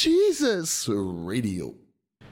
[0.00, 1.74] Jesus Radio.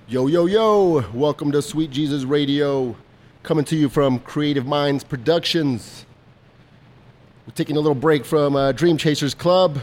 [0.06, 1.04] Yo, yo, yo.
[1.12, 2.96] Welcome to Sweet Jesus Radio.
[3.42, 6.06] Coming to you from Creative Minds Productions.
[7.46, 9.80] We're taking a little break from uh, Dream Chasers Club.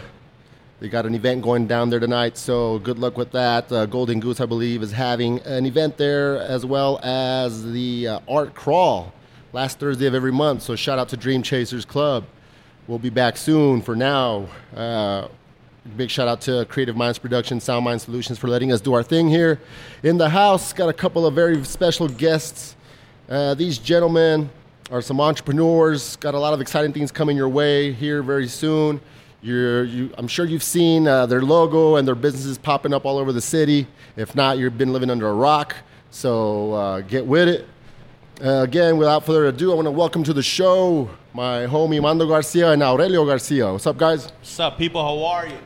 [0.80, 3.72] They got an event going down there tonight, so good luck with that.
[3.72, 8.20] Uh, Golden Goose, I believe, is having an event there as well as the uh,
[8.28, 9.14] Art Crawl
[9.54, 10.64] last Thursday of every month.
[10.64, 12.26] So shout out to Dream Chasers Club.
[12.88, 13.84] We'll be back soon.
[13.84, 15.28] For now, uh,
[15.96, 19.04] big shout out to Creative Minds Productions, Sound Mind Solutions for letting us do our
[19.04, 19.60] thing here
[20.04, 20.74] in the house.
[20.74, 22.76] Got a couple of very special guests.
[23.30, 24.50] Uh, these gentlemen
[24.92, 26.16] are some entrepreneurs.
[26.18, 29.00] Got a lot of exciting things coming your way here very soon.
[29.42, 33.18] You're, you, I'm sure you've seen uh, their logo and their businesses popping up all
[33.18, 33.88] over the city.
[34.16, 35.76] If not, you've been living under a rock.
[36.10, 37.68] So uh, get with it.
[38.44, 42.28] Uh, again, without further ado, I want to welcome to the show my homie Mando
[42.28, 43.72] Garcia and Aurelio Garcia.
[43.72, 44.26] What's up, guys?
[44.26, 45.02] What's up, people?
[45.02, 45.58] How are you?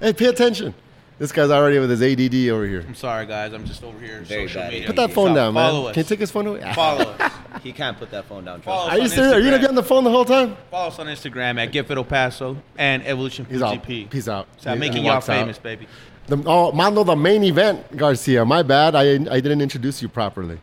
[0.00, 0.74] Hey, pay attention.
[1.18, 2.84] This guy's already with his ADD over here.
[2.86, 3.52] I'm sorry, guys.
[3.52, 4.72] I'm just over here Very social bad.
[4.72, 4.86] media.
[4.88, 5.70] Put that phone down, man.
[5.70, 5.94] Follow us.
[5.94, 6.72] Can you take his phone away?
[6.74, 7.32] Follow us.
[7.62, 8.60] He can't put that phone down.
[8.62, 9.32] Follow Trust us Are you on serious?
[9.34, 9.68] Are you gonna be Instagram.
[9.68, 10.56] on the phone the whole time?
[10.72, 13.74] Follow us on Instagram at Get Fit El Paso and Evolution He's out.
[13.84, 14.10] GP.
[14.10, 14.48] Peace out.
[14.56, 15.36] So I'm He- making he y'all walks out.
[15.38, 15.86] famous, baby.
[16.26, 18.44] The, oh, Mando, the main event, Garcia.
[18.44, 18.96] My bad.
[18.96, 20.58] I I didn't introduce you properly.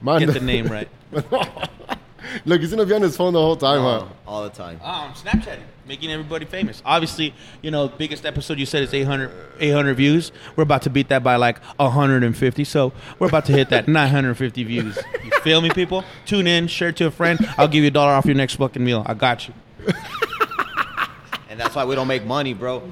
[0.00, 0.26] Mando.
[0.26, 0.88] Get the name right.
[2.44, 3.86] Look, he's gonna be on his phone the whole time, me.
[3.86, 4.06] huh?
[4.26, 4.80] all the time.
[4.82, 6.82] Oh, I'm Snapchatting, making everybody famous.
[6.84, 10.32] Obviously, you know, biggest episode you said is 800, 800 views.
[10.56, 12.64] We're about to beat that by like 150.
[12.64, 14.98] So we're about to hit that 950 views.
[15.24, 16.04] You feel me, people?
[16.26, 17.38] Tune in, share it to a friend.
[17.58, 19.02] I'll give you a dollar off your next fucking meal.
[19.06, 19.54] I got you.
[21.50, 22.82] And that's why we don't make money, bro.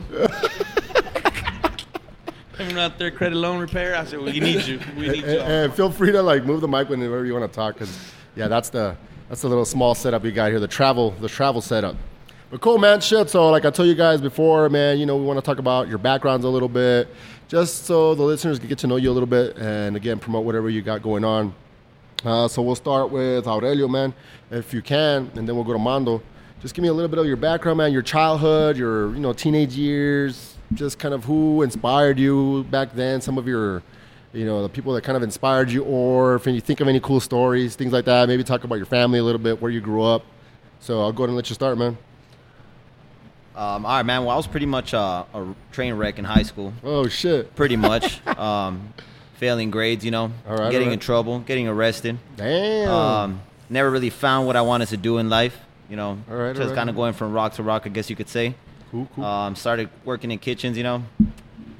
[2.55, 3.97] Coming out there, credit loan repair.
[3.97, 4.79] I said, well, we need you.
[4.97, 5.41] We need And, you.
[5.41, 7.98] and feel free to like move the mic whenever you want to talk, because
[8.37, 8.95] yeah, that's the
[9.29, 11.97] that's the little small setup you got here, the travel the travel setup.
[12.53, 13.00] But cool, man.
[13.00, 13.31] Shit.
[13.31, 15.89] So like I told you guys before, man, you know we want to talk about
[15.89, 17.08] your backgrounds a little bit,
[17.48, 20.45] just so the listeners can get to know you a little bit, and again promote
[20.45, 21.55] whatever you got going on.
[22.23, 24.13] Uh, so we'll start with Aurelio, man,
[24.51, 26.20] if you can, and then we'll go to Mando.
[26.61, 29.33] Just give me a little bit of your background, man, your childhood, your you know
[29.33, 33.83] teenage years, just kind of who inspired you back then, some of your,
[34.34, 37.01] you know, the people that kind of inspired you, or if you think of any
[37.01, 38.29] cool stories, things like that.
[38.29, 40.27] Maybe talk about your family a little bit, where you grew up.
[40.80, 41.96] So I'll go ahead and let you start, man.
[43.55, 44.23] Um, all right, man.
[44.24, 46.73] Well, I was pretty much uh, a train wreck in high school.
[46.83, 47.55] Oh shit!
[47.55, 48.27] Pretty much.
[48.27, 48.92] um,
[49.35, 50.30] failing grades, you know.
[50.48, 52.18] All right, getting in trouble, getting arrested.
[52.36, 52.89] Damn.
[52.90, 55.58] Um, never really found what I wanted to do in life.
[55.90, 56.74] You know, All right, just right.
[56.77, 58.55] kind of going from rock to rock, I guess you could say.
[58.90, 59.24] cool, cool.
[59.24, 61.02] Um, started working in kitchens, you know.
[61.20, 61.27] Uh,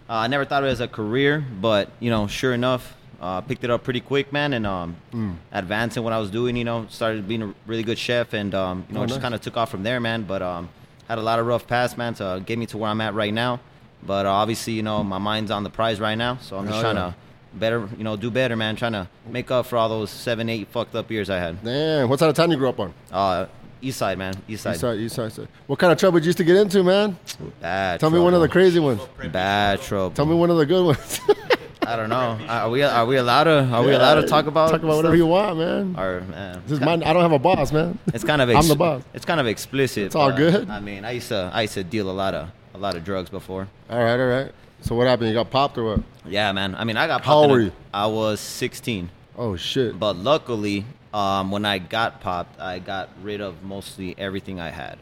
[0.09, 3.65] I never thought of it as a career, but you know, sure enough, uh, picked
[3.65, 5.37] it up pretty quick, man, and um, Mm.
[5.53, 6.57] advanced in what I was doing.
[6.57, 9.23] You know, started being a really good chef, and um, you know, Oh, just nice.
[9.23, 10.25] kind of took off from there, man.
[10.25, 10.69] But um,
[11.09, 13.33] had a lot of rough past, man, to get me to where I'm at right
[13.35, 13.61] now.
[14.05, 16.79] But uh, obviously, you know, my mind's on the prize right now, so I'm just
[16.79, 17.11] Oh, trying yeah.
[17.11, 17.15] to
[17.55, 18.75] better, you know, do better, man.
[18.77, 21.63] Trying to make up for all those seven, eight fucked up years I had.
[21.65, 22.09] Damn.
[22.09, 22.93] What side of town you grew up on?
[23.13, 23.47] Uh,
[23.81, 24.73] east side, man, east side.
[24.73, 25.49] East side, east side, side.
[25.69, 27.17] What kind of trouble did you used to get into, man?
[27.61, 28.01] Bad.
[28.01, 29.01] Tell me one of the crazy ones.
[29.31, 30.11] Bad trouble.
[30.11, 31.21] Tell me one of the good ones.
[31.87, 32.39] I don't know.
[32.49, 35.09] Are we are we allowed to are we allowed to talk about talk about whatever
[35.15, 35.17] stuff?
[35.17, 35.97] you want, man.
[35.99, 37.03] Or man, This is mine.
[37.03, 37.99] I don't have a boss, man.
[38.15, 39.03] it's kind of I'm the boss.
[39.15, 40.05] It's kind of explicit.
[40.05, 40.69] It's all good.
[40.71, 43.05] I mean, I used to I used to deal a lot of a lot of
[43.05, 43.69] drugs before.
[43.91, 44.53] All right, all right.
[44.81, 45.29] So what happened?
[45.29, 46.01] You got popped or what?
[46.27, 46.75] Yeah, man.
[46.75, 47.43] I mean, I got How popped.
[47.43, 47.73] old were you?
[47.95, 49.11] I was 16.
[49.37, 49.99] Oh shit.
[49.99, 50.85] But luckily,
[51.15, 54.99] um, when I got popped, I got rid of mostly everything I had.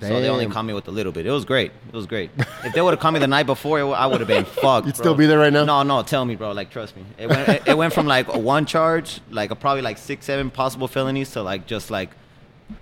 [0.00, 0.52] So they only Damn.
[0.52, 1.24] caught me with a little bit.
[1.24, 1.72] It was great.
[1.88, 2.30] It was great.
[2.36, 4.86] if they would have caught me the night before, it, I would have been fucked.
[4.86, 5.02] You'd bro.
[5.02, 5.64] still be there right now?
[5.64, 6.02] No, no.
[6.02, 6.52] Tell me, bro.
[6.52, 7.04] Like, trust me.
[7.16, 7.48] It went.
[7.48, 11.30] it, it went from like one charge, like a, probably like six, seven possible felonies,
[11.32, 12.10] to like just like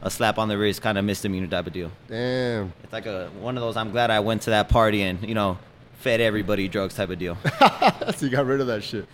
[0.00, 1.92] a slap on the wrist, kind of misdemeanor type of deal.
[2.08, 2.72] Damn.
[2.82, 3.76] It's like a one of those.
[3.76, 5.58] I'm glad I went to that party and you know
[5.98, 7.36] fed everybody drugs type of deal.
[8.16, 9.06] so you got rid of that shit.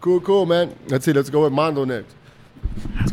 [0.00, 0.76] Cool, cool, man.
[0.88, 1.12] Let's see.
[1.12, 2.14] Let's go with Mondo next.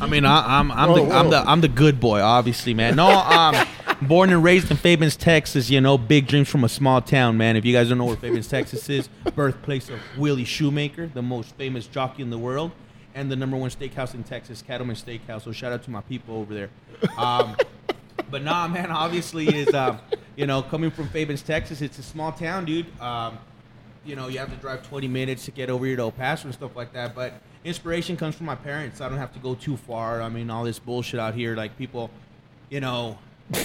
[0.01, 2.95] I mean, I, I'm I'm Whoa, the I'm the I'm the good boy, obviously, man.
[2.95, 3.55] No, um,
[4.01, 5.69] born and raised in Fabens, Texas.
[5.69, 7.55] You know, big dreams from a small town, man.
[7.55, 11.55] If you guys don't know where Fabens, Texas is, birthplace of Willie Shoemaker, the most
[11.55, 12.71] famous jockey in the world,
[13.15, 15.43] and the number one steakhouse in Texas, Cattleman Steakhouse.
[15.43, 16.69] So shout out to my people over there.
[17.17, 17.55] Um,
[18.31, 19.99] but nah, man, obviously is um,
[20.35, 21.81] you know coming from Fabens, Texas.
[21.81, 22.87] It's a small town, dude.
[22.99, 23.37] Um,
[24.05, 26.45] you know, you have to drive 20 minutes to get over here to El Paso
[26.45, 27.13] and stuff like that.
[27.13, 27.33] But
[27.63, 29.01] inspiration comes from my parents.
[29.01, 30.21] I don't have to go too far.
[30.21, 32.09] I mean, all this bullshit out here, like people,
[32.69, 33.17] you know,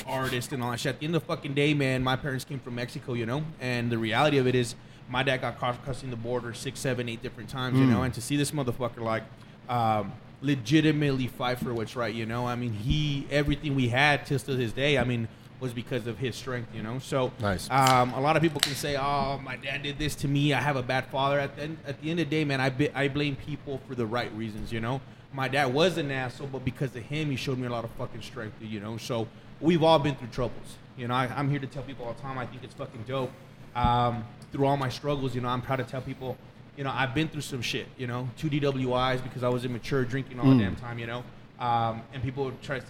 [0.07, 0.95] artists and all that shit.
[0.95, 3.43] At the end of the fucking day, man, my parents came from Mexico, you know,
[3.61, 4.75] and the reality of it is,
[5.09, 8.15] my dad got caught crossing the border six, seven, eight different times, you know, and
[8.15, 9.23] to see this motherfucker like
[9.69, 12.47] um, legitimately fight for what's right, you know.
[12.47, 14.97] I mean, he everything we had till to this day.
[14.97, 15.29] I mean,
[15.61, 16.99] was because of his strength, you know.
[16.99, 17.69] So Nice.
[17.71, 20.53] Um, a lot of people can say, "Oh, my dad did this to me.
[20.53, 22.61] I have a bad father." At the end, at the end of the day, man,
[22.61, 25.01] I bi- I blame people for the right reasons, you know.
[25.33, 27.91] My dad was an asshole, but because of him, he showed me a lot of
[27.93, 28.97] fucking strength, you know.
[28.97, 29.27] So
[29.64, 31.14] we've all been through troubles, you know.
[31.14, 32.38] I, I'm here to tell people all the time.
[32.38, 33.32] I think it's fucking dope.
[33.75, 36.37] Um, through all my struggles, you know, I'm proud to tell people,
[36.76, 40.05] you know, I've been through some shit, you know, two DWIs because I was immature,
[40.05, 41.25] drinking all the damn time, you know.
[41.58, 42.87] Um, and people try to,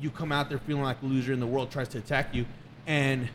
[0.00, 2.44] you come out there feeling like a loser, and the world tries to attack you,
[2.86, 3.28] and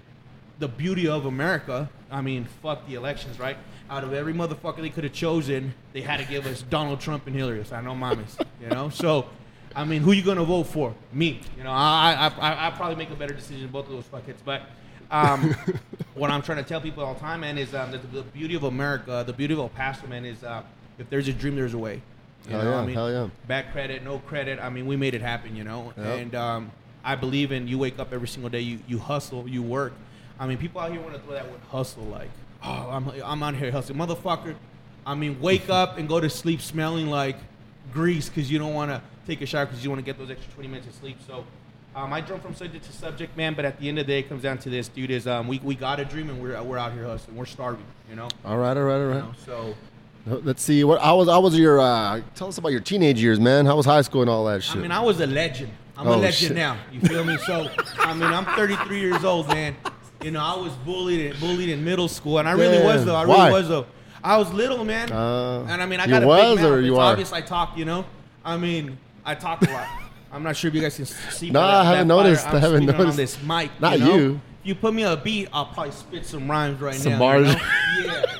[0.60, 3.58] the beauty of America, I mean, fuck the elections, right?
[3.90, 7.28] Out of every motherfucker they could have chosen, they had to give us Donald Trump
[7.28, 7.64] and Hillary.
[7.66, 8.90] So I know mames, you know.
[8.90, 9.28] So,
[9.76, 10.94] I mean, who you gonna vote for?
[11.12, 11.72] Me, you know.
[11.72, 14.64] I I I I probably make a better decision than both of those fuckheads, but.
[15.12, 15.56] Um,
[16.16, 18.24] what I'm trying to tell people all the time, man, is um, that the, the
[18.24, 20.64] beauty of America, the beauty of El Paso, man, is uh,
[20.98, 22.02] if there's a dream, there's a way.
[22.46, 23.30] You Hell know, yeah, I mean, hell yeah.
[23.48, 24.60] Bad credit, no credit.
[24.60, 25.94] I mean, we made it happen, you know.
[25.98, 26.06] Yep.
[26.06, 26.72] And um,
[27.04, 27.78] I believe in you.
[27.78, 28.62] Wake up every single day.
[28.62, 29.48] You you hustle.
[29.48, 29.94] You work.
[30.40, 32.30] I mean, people out here want to throw that word hustle, like,
[32.64, 34.56] oh, I'm I'm out here hustling, motherfucker.
[35.06, 37.38] I mean, wake up and go to sleep smelling like
[37.94, 40.30] grease because you don't want to take a shower because you want to get those
[40.32, 41.18] extra 20 minutes of sleep.
[41.28, 41.46] So.
[41.96, 44.18] Um, I jump from subject to subject, man, but at the end of the day,
[44.22, 45.12] it comes down to this, dude.
[45.12, 47.38] Is um, we, we got a dream and we're, we're out here hustling.
[47.38, 48.30] We're starving, you know.
[48.44, 49.16] All right, all right, all right.
[49.18, 49.34] You know?
[49.46, 49.76] So
[50.26, 50.84] Let's see.
[50.84, 51.00] What?
[51.02, 51.28] I was?
[51.28, 51.80] I was your?
[51.80, 53.68] Uh, tell us about your teenage years, man.
[53.68, 54.78] How was high school and all that shit?
[54.78, 55.72] I mean, I was a legend.
[55.96, 56.54] I'm Oh, a legend shit.
[56.56, 56.78] now.
[56.92, 57.38] You feel me?
[57.46, 57.70] So,
[58.00, 59.76] I mean, I'm 33 years old, man.
[60.24, 63.14] You know, I was bullied, bullied in middle school, and I really was though.
[63.16, 63.50] I Why?
[63.50, 63.86] really was though.
[64.24, 66.72] I was little, man, Uh, and I mean, I got a big mouth.
[66.72, 67.12] or you it's are?
[67.12, 67.78] obvious I talk.
[67.78, 68.04] You know,
[68.44, 69.88] I mean, I talk a lot.
[70.32, 71.52] I'm not sure if you guys can see.
[71.52, 72.48] No, but I haven't noticed.
[72.48, 73.10] I'm haven't noticed.
[73.10, 73.72] on this mic.
[73.80, 74.06] Not you.
[74.06, 74.16] Know?
[74.16, 74.42] you.
[74.62, 77.18] If you put me on a beat, I'll probably spit some rhymes right Some now.
[77.18, 77.56] Some bars.
[77.98, 78.14] You know?
[78.14, 78.40] Yeah.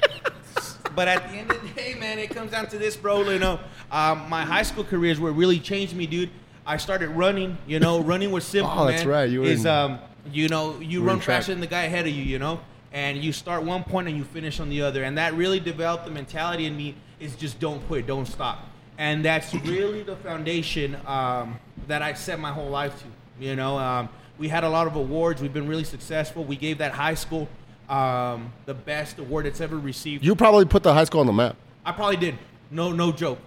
[0.96, 3.30] But at the end of the day, man, it comes down to this, bro.
[3.30, 3.60] You know,
[3.92, 6.30] um, my high school career is what really changed me, dude.
[6.66, 7.58] I started running.
[7.68, 9.10] You know, running was simple, Oh, that's man.
[9.10, 9.30] right.
[9.30, 10.00] You were is in- um,
[10.32, 12.24] you know, you run faster than the guy ahead of you.
[12.24, 12.60] You know,
[12.92, 16.06] and you start one point and you finish on the other, and that really developed
[16.06, 20.98] the mentality in me is just don't quit, don't stop, and that's really the foundation
[21.06, 23.06] um, that I set my whole life to.
[23.44, 25.42] You know, um, we had a lot of awards.
[25.42, 26.44] We've been really successful.
[26.44, 27.48] We gave that high school
[27.90, 30.24] um, the best award it's ever received.
[30.24, 31.56] you probably put the high school on the map.
[31.86, 32.38] I probably did.
[32.72, 33.40] No, no joke.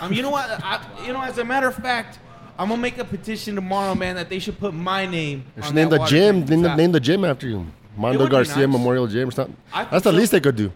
[0.00, 0.48] Um, you know what?
[0.48, 2.18] I, you know, as a matter of fact,
[2.58, 5.44] I'm gonna make a petition tomorrow, man, that they should put my name.
[5.56, 6.44] They should name the gym.
[6.44, 7.66] Name the, name the gym after you.
[7.96, 8.72] Mondo Garcia nice.
[8.72, 9.56] Memorial Gym or something.
[9.72, 10.10] That's the so.
[10.10, 10.70] least they could do.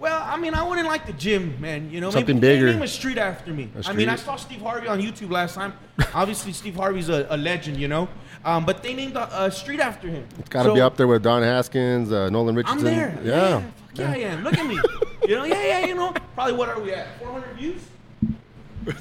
[0.00, 1.90] Well, I mean, I wouldn't like the gym, man.
[1.90, 2.72] You know, Something maybe bigger.
[2.72, 3.70] Name a street after me.
[3.84, 5.74] A I mean, I saw Steve Harvey on YouTube last time.
[6.14, 8.08] Obviously, Steve Harvey's a, a legend, you know.
[8.42, 10.26] Um, but they named a, a street after him.
[10.38, 12.84] It's got to So, be up there with Don Haskins, uh, Nolan I'm Richardson.
[12.84, 13.18] there.
[13.22, 13.60] Yeah.
[13.60, 14.42] Fuck yeah, I am.
[14.42, 14.80] Look at me.
[15.28, 16.14] you know, yeah, yeah, you know.
[16.34, 17.18] Probably what are we at?
[17.18, 17.82] 400 views?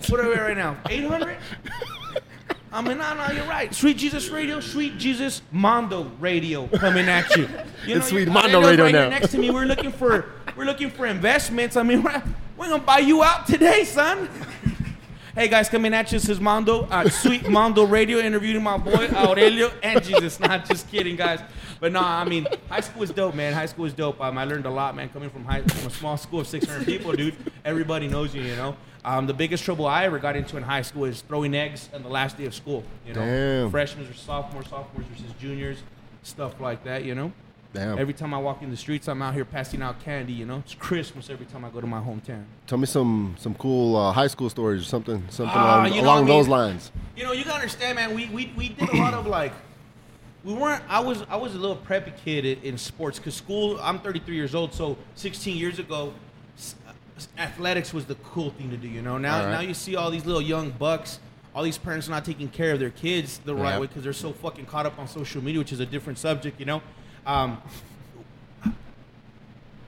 [0.10, 0.76] What are we at right now?
[0.90, 1.38] 800?
[2.72, 3.74] I mean, no, no, you're right.
[3.74, 7.50] Sweet Jesus Radio, Sweet Jesus Mondo Radio coming at you.
[7.88, 9.10] you It's Sweet Mondo Radio right here now.
[9.10, 9.50] next to me.
[9.50, 11.76] We're looking for we're looking for investments.
[11.76, 12.22] I mean, we're,
[12.58, 14.30] we're gonna buy you out today, son.
[15.40, 16.20] Hey guys, coming at you.
[16.20, 20.38] This is Mondo, uh, Sweet Mondo Radio, interviewing my boy Aurelio and Jesus.
[20.38, 21.40] Not just kidding, guys.
[21.80, 23.54] But no, I mean, high school is dope, man.
[23.54, 24.20] High school is dope.
[24.20, 25.08] Um, I learned a lot, man.
[25.08, 27.38] Coming from high, from a small school of 600 people, dude.
[27.64, 28.76] Everybody knows you, you know.
[29.06, 32.04] Um, the biggest trouble I ever got into in high school is throwing eggs on
[32.04, 32.84] the last day of school.
[33.08, 33.72] You know, Damn.
[33.72, 35.78] freshmen versus sophomores, sophomores versus juniors,
[36.22, 37.06] stuff like that.
[37.06, 37.32] You know.
[37.72, 38.00] Damn.
[38.00, 40.34] Every time I walk in the streets, I'm out here passing out candy.
[40.34, 42.46] You know, it's Christmas every time I go to my hometown.
[42.66, 46.18] Tell me some some cool uh, high school stories or something something Ah, along, along
[46.18, 46.92] I mean- those lines.
[47.16, 48.16] You know, you gotta understand, man.
[48.16, 49.54] We we, we did a lot of like,
[50.44, 50.84] we weren't.
[50.90, 53.78] I was I was a little preppy kid in, in sports because school.
[53.82, 56.14] I'm 33 years old, so 16 years ago,
[56.58, 56.76] s-
[57.38, 58.88] athletics was the cool thing to do.
[58.88, 59.52] You know, now right.
[59.52, 61.20] now you see all these little young bucks.
[61.54, 63.82] All these parents not taking care of their kids the right Yep.
[63.82, 66.60] way because they're so fucking caught up on social media, which is a different subject.
[66.60, 66.82] You know,
[67.30, 67.62] um,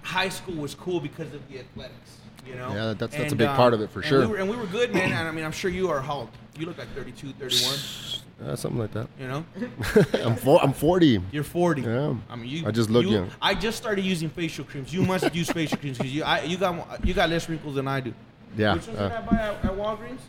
[0.01, 2.17] high school was cool because of the athletics.
[2.45, 4.19] You know, Yeah, that's- that's a big um, part of it, for and sure.
[4.21, 5.12] We were, and we were good, man.
[5.12, 6.27] And I mean, I'm sure you are how?
[6.57, 7.75] You look like 32, 31.
[8.43, 9.07] Uh, something like that.
[9.19, 9.45] You know,
[10.25, 11.21] I'm four, I'm 40.
[11.31, 11.83] you're 40.
[11.83, 12.15] Yeah.
[12.29, 12.65] I mean, you.
[12.67, 13.29] I just look you- young.
[13.41, 14.91] I just started using facial creams.
[14.91, 17.88] You must use facial creams because you, I, you got, you got less wrinkles than
[17.88, 18.13] I do.
[18.57, 18.74] Yeah.
[18.74, 20.19] Which ones uh, did I buy at, at Walgreens?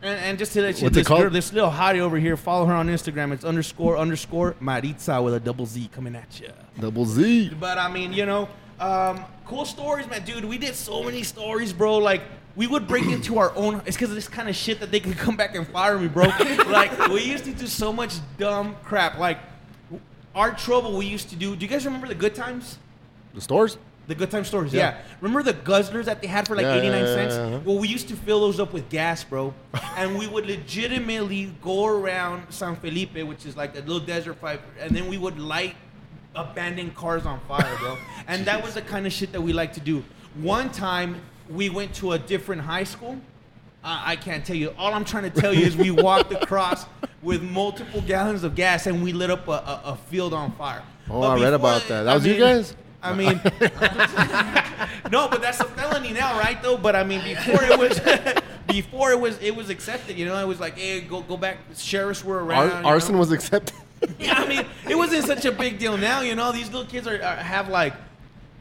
[0.00, 1.22] And, and just to let you, What's it this, called?
[1.22, 3.32] girl, this little hottie over here, follow her on Instagram.
[3.32, 6.50] It's underscore underscore Maritza with a double Z coming at you.
[6.80, 7.52] double Z.
[7.58, 10.44] But I mean, you know, um, cool stories, man, dude.
[10.44, 11.98] We did so many stories, bro.
[11.98, 12.22] Like
[12.54, 13.82] we would break into our own.
[13.86, 16.06] It's because of this kind of shit that they could come back and fire me,
[16.06, 16.26] bro.
[16.68, 19.18] like we used to do so much dumb crap.
[19.18, 19.38] Like
[20.34, 21.56] our trouble we used to do.
[21.56, 22.78] Do you guys remember the good times?
[23.34, 23.78] The stores?
[24.08, 24.80] The good time stores, yeah.
[24.80, 24.98] Yeah.
[25.20, 27.66] Remember the guzzlers that they had for like Yeah, 89 yeah, cents?
[27.66, 29.52] Well, we used to fill those up with gas, bro.
[29.98, 34.62] and we would legitimately go around San Felipe, which is like a little desert pipe,
[34.80, 35.76] and then we would light
[36.34, 37.98] abandoned cars on fire, bro.
[38.28, 40.02] and that was the kind of shit that we like to do.
[40.36, 43.20] One time, we went to a different high school.
[43.84, 44.74] I I can't tell you.
[44.78, 46.86] All I'm trying to tell you is we walked across
[47.22, 50.82] with multiple gallons of gas and we lit up a, a, a field on fire.
[51.10, 52.04] Oh, But I read about that.
[52.04, 52.74] That I was you guys?
[53.02, 53.40] I mean,
[55.10, 56.60] no, but that's a felony now, right?
[56.62, 58.00] Though, but I mean, before it was,
[58.66, 60.18] before it was, it was accepted.
[60.18, 61.58] You know, it was like, hey, go go back.
[61.76, 62.70] Sheriffs were around.
[62.70, 62.88] Ar- you know?
[62.88, 63.74] arson was accepted.
[64.20, 66.20] Yeah, I mean, it wasn't such a big deal now.
[66.20, 67.94] You know, these little kids are, are have like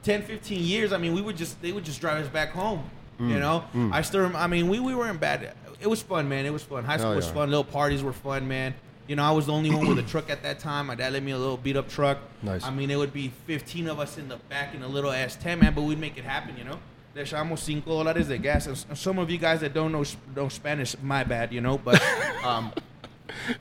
[0.02, 0.92] 10, 15 years.
[0.92, 2.90] I mean, we would just they would just drive us back home.
[3.20, 3.64] Mm, You know,
[3.94, 4.36] I still.
[4.36, 5.54] I mean, we we were in bad.
[5.80, 6.48] It was fun, man.
[6.48, 6.84] It was fun.
[6.84, 7.50] High school Hell was fun.
[7.52, 8.74] Little parties were fun, man.
[9.08, 10.88] You know, I was the only one with a truck at that time.
[10.88, 12.18] My dad let me a little beat up truck.
[12.44, 12.64] Nice.
[12.64, 15.62] I mean, it would be 15 of us in the back in a little S10,
[15.62, 16.78] man, but we'd make it happen, you know.
[17.16, 18.68] Le echamos cinco dólares de gas.
[18.68, 20.04] And some of you guys that don't know
[20.36, 21.78] know Spanish, my bad, you know.
[21.78, 22.02] But
[22.44, 22.74] um,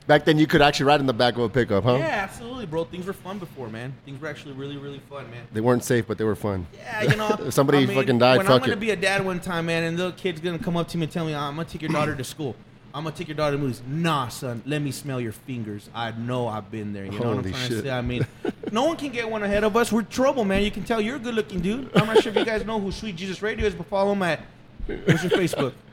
[0.05, 1.95] Back then, you could actually ride in the back of a pickup, huh?
[1.95, 2.83] yeah, absolutely, bro.
[2.85, 3.93] Things were fun before, man.
[4.05, 5.43] Things were actually really, really fun, man.
[5.53, 6.67] They weren't safe, but they were fun.
[6.73, 7.27] Yeah, you know.
[7.47, 9.67] If somebody I mean, fucking died, When I'm fuck gonna be a dad one time,
[9.67, 11.81] man, and the kid's gonna come up to me and tell me, "I'm gonna take
[11.81, 12.55] your daughter to school.
[12.93, 14.61] I'm gonna take your daughter to movies." Nah, son.
[14.65, 15.89] Let me smell your fingers.
[15.93, 17.05] I know I've been there.
[17.05, 17.89] You know what I'm trying to say?
[17.91, 18.25] I mean,
[18.71, 19.91] no one can get one ahead of us.
[19.91, 20.63] We're trouble, man.
[20.63, 21.89] You can tell you're a good-looking dude.
[21.95, 24.23] I'm not sure if you guys know who Sweet Jesus Radio is, but follow him
[24.23, 24.41] at.
[24.87, 25.73] What's your Facebook?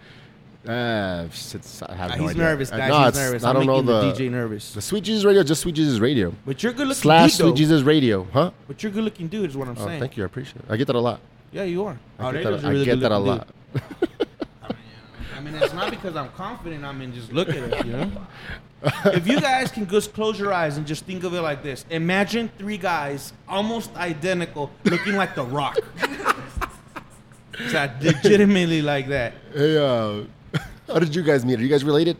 [0.66, 2.42] Uh, it's, I have Ah, no he's idea.
[2.42, 2.88] nervous, Uh, guys.
[2.88, 3.44] no, he's nervous.
[3.44, 4.72] I I'm don't know the, DJ nervous.
[4.72, 7.50] the Sweet Jesus Radio, just Sweet Jesus Radio But you're good-looking slash dude, though.
[7.50, 8.50] Sweet Jesus Radio, huh?
[8.66, 10.00] But you're good-looking dude, is what I'm Oh, saying.
[10.00, 10.22] thank you.
[10.22, 10.64] I appreciate it.
[10.70, 11.20] I get that a lot.
[11.52, 11.98] Yeah, you are.
[12.18, 13.46] I Oh, get that, a I really get that a lot.
[15.44, 16.84] Mean, it's not because I'm confident.
[16.84, 18.10] I mean, just look at it, you know.
[19.12, 21.84] if you guys can just close your eyes and just think of it like this:
[21.90, 25.76] Imagine three guys almost identical, looking like The Rock.
[27.58, 29.34] it's legitimately like that.
[29.52, 30.24] Hey, uh,
[30.86, 31.58] how did you guys meet?
[31.58, 32.16] Are you guys related?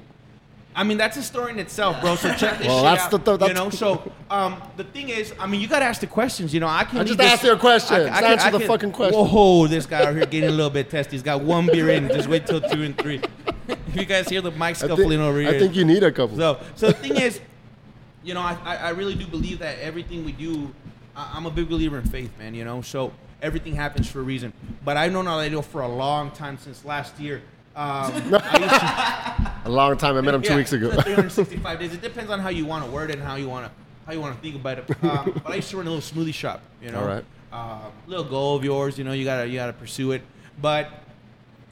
[0.77, 2.17] I mean, that's a story in itself, bro.
[2.17, 3.11] So check this Well, shit that's out.
[3.11, 6.01] the- the- you that's- know, so um, the thing is, I mean, you gotta ask
[6.01, 6.53] the questions.
[6.53, 6.99] You know, I can.
[6.99, 7.97] I just this- asked you question.
[7.97, 9.25] I- I can- answer I the can- fucking question.
[9.27, 11.13] Whoa, this guy out here getting a little bit testy.
[11.13, 12.09] He's got one beer in.
[12.09, 13.21] Just wait till two and three.
[13.95, 15.51] you guys hear the mic scuffling think, over here.
[15.51, 16.37] I think you need a couple.
[16.37, 17.41] So, so the thing is,
[18.25, 20.75] you know, I, I I really do believe that everything we do,
[21.17, 22.53] I, I'm a big believer in faith, man.
[22.55, 24.53] You know, so everything happens for a reason.
[24.85, 27.43] But I've known Aledo for a long time since last year.
[27.77, 28.13] Um,
[28.43, 30.17] I used to, a long time.
[30.17, 30.91] I met him two yeah, weeks ago.
[31.03, 31.93] 365 days.
[31.95, 33.73] It depends on how you want to word it and how you want to
[34.07, 35.05] how you want to think about it.
[35.05, 36.63] Um, but I used to run a little smoothie shop.
[36.83, 37.25] You know, All right.
[37.53, 38.99] um, little goal of yours.
[38.99, 40.23] You know, you gotta you gotta pursue it.
[40.61, 40.91] But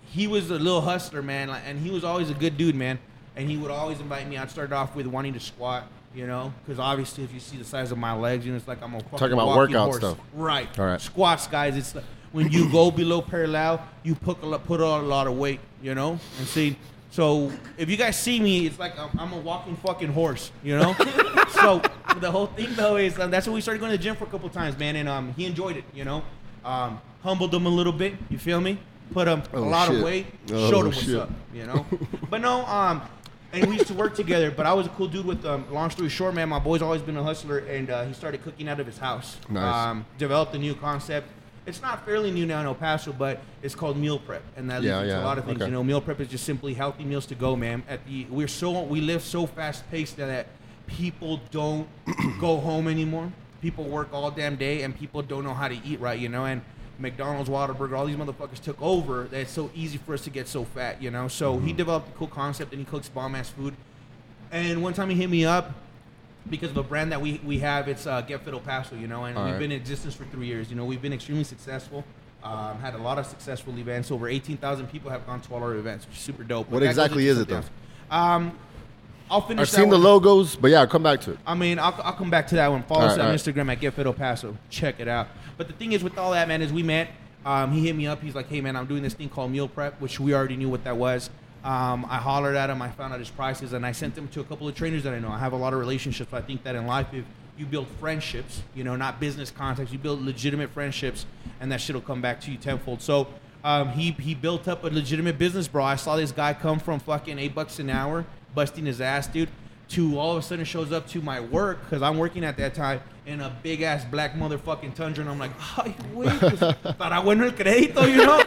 [0.07, 2.99] he was a little hustler, man, like, and he was always a good dude, man.
[3.35, 4.37] And he would always invite me.
[4.37, 7.65] I'd start off with wanting to squat, you know, because obviously if you see the
[7.65, 9.97] size of my legs, you know, it's like I'm a fucking Talking about workout horse.
[9.99, 10.19] stuff.
[10.35, 10.79] right?
[10.79, 11.01] All right.
[11.01, 11.77] Squats, guys.
[11.77, 15.27] It's like when you go below parallel, you put a lot, put on a lot
[15.27, 16.77] of weight, you know, and see.
[17.13, 20.79] So if you guys see me, it's like I'm, I'm a walking fucking horse, you
[20.79, 20.95] know.
[21.51, 21.83] so
[22.21, 24.25] the whole thing though is um, that's when we started going to the gym for
[24.25, 26.23] a couple times, man, and um, he enjoyed it, you know.
[26.65, 28.79] Um, humbled him a little bit, you feel me?
[29.13, 29.97] Put him Oh, a lot shit.
[29.99, 31.17] of weight, Oh, showed him what's shit.
[31.19, 31.85] up, you know.
[32.31, 33.03] but no, um,
[33.53, 34.51] and we used to work together.
[34.51, 35.27] But I was a cool dude.
[35.27, 38.15] With um, long story short, man, my boy's always been a hustler, and uh, he
[38.15, 39.37] started cooking out of his house.
[39.51, 39.87] Nice.
[39.87, 41.29] Um, developed a new concept.
[41.65, 44.81] It's not fairly new now in El Paso, but it's called meal prep, and that
[44.83, 45.57] leads Yeah, into yeah, a lot of things.
[45.59, 45.67] okay.
[45.67, 47.85] You know, meal prep is just simply healthy meals to go, man.
[47.89, 50.49] At the we're so we live so fast paced that
[50.89, 51.87] people don't
[52.41, 53.33] go home anymore.
[53.61, 56.19] People work all damn day, and people don't know how to eat right.
[56.19, 56.63] You know, and
[56.99, 59.25] McDonald's, Whataburger, all these motherfuckers took over.
[59.31, 61.01] That it's so easy for us to get so fat.
[61.01, 61.67] You know, so Mm-hmm.
[61.69, 63.75] he developed a cool concept, and he cooks bomb ass food.
[64.51, 65.73] And one time he hit me up
[66.49, 67.89] because of a brand that we, we have.
[67.89, 69.61] It's uh, Get Fit El Paso, you know, and All we've right.
[69.61, 70.71] been in existence for three years.
[70.71, 72.05] You know, we've been extremely successful.
[72.43, 74.11] Um, had a lot of successful events.
[74.11, 76.69] Over 18,000 people have gone to all our events, which is super dope.
[76.69, 77.63] But What exactly is it, though?
[78.11, 78.59] Um,
[79.31, 79.63] I'll finish.
[79.63, 81.39] I've seen the logos, but yeah, I'll come back to it.
[81.47, 82.83] I mean, I'll, I'll come back to that one.
[82.83, 83.39] Follow All us right, on right.
[83.39, 84.57] Instagram at Get Fit El Paso.
[84.69, 85.29] Check it out.
[85.57, 87.09] But the thing is, with all that, man, is we met.
[87.47, 88.21] Um, he hit me up.
[88.21, 90.69] He's like, "Hey, man, I'm doing this thing called meal prep, which we already knew
[90.69, 91.31] what that was."
[91.65, 92.83] Um, I hollered at him.
[92.83, 95.15] I found out his prices, and I sent him to a couple of trainers that
[95.15, 95.31] I know.
[95.31, 96.33] I have a lot of relationships.
[96.33, 97.25] I think that in life, if
[97.57, 101.27] you build friendships, you know, not business contacts, you build legitimate friendships,
[101.61, 103.03] and that shit will come back to you tenfold.
[103.03, 103.29] So.
[103.65, 105.85] Um, he he built up a legitimate business, bro.
[105.85, 108.27] I saw this guy come from fucking eight bucks an hour,
[108.57, 109.49] busting his ass, dude,
[109.91, 112.75] to all of a sudden shows up to my work because I'm working at that
[112.75, 117.23] time in a big ass black motherfucking tundra, and I'm like, ay, güey, pues, para
[117.23, 118.43] bueno el crédito, you know.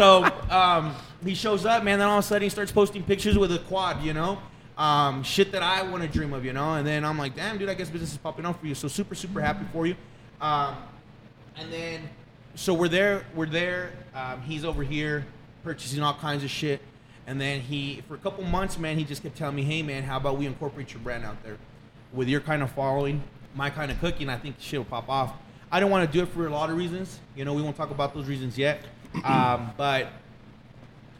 [0.00, 1.98] So um, he shows up, man.
[1.98, 4.38] Then all of a sudden he starts posting pictures with a quad, you know.
[4.78, 6.74] Um, shit that I want to dream of, you know.
[6.74, 8.74] And then I'm like, damn, dude, I guess business is popping off for you.
[8.74, 9.94] So super, super happy for you.
[10.40, 10.74] Um,
[11.56, 12.08] and then
[12.54, 13.26] so we're there.
[13.34, 13.92] We're there.
[14.14, 15.26] Um, he's over here
[15.62, 16.80] purchasing all kinds of shit,
[17.26, 20.02] and then he, for a couple months, man, he just kept telling me, "Hey, man,
[20.02, 21.58] how about we incorporate your brand out there
[22.14, 23.22] with your kind of following,
[23.54, 24.30] my kind of cooking?
[24.30, 25.34] I think shit will pop off."
[25.70, 27.20] I don't want to do it for a lot of reasons.
[27.36, 28.82] You know, we won't talk about those reasons yet.
[29.24, 30.08] Um, but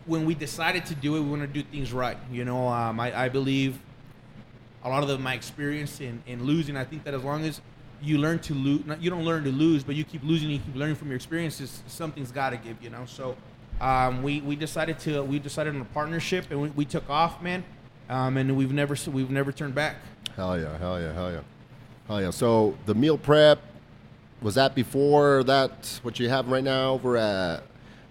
[0.07, 2.17] when we decided to do it, we want to do things right.
[2.31, 3.79] You know, um, I, I believe
[4.83, 7.61] a lot of the, my experience in, in losing, I think that as long as
[8.03, 10.75] you learn to lose, you don't learn to lose, but you keep losing, you keep
[10.75, 13.05] learning from your experiences, something's got to give, you know?
[13.07, 13.37] So
[13.81, 17.43] um, we, we decided to, we decided on a partnership and we, we took off,
[17.43, 17.63] man.
[18.09, 19.97] Um, and we've never, we've never turned back.
[20.35, 21.41] Hell yeah, hell yeah, hell yeah.
[22.09, 22.31] Hell yeah.
[22.31, 23.61] So the meal prep,
[24.41, 27.63] was that before that, what you have right now over at,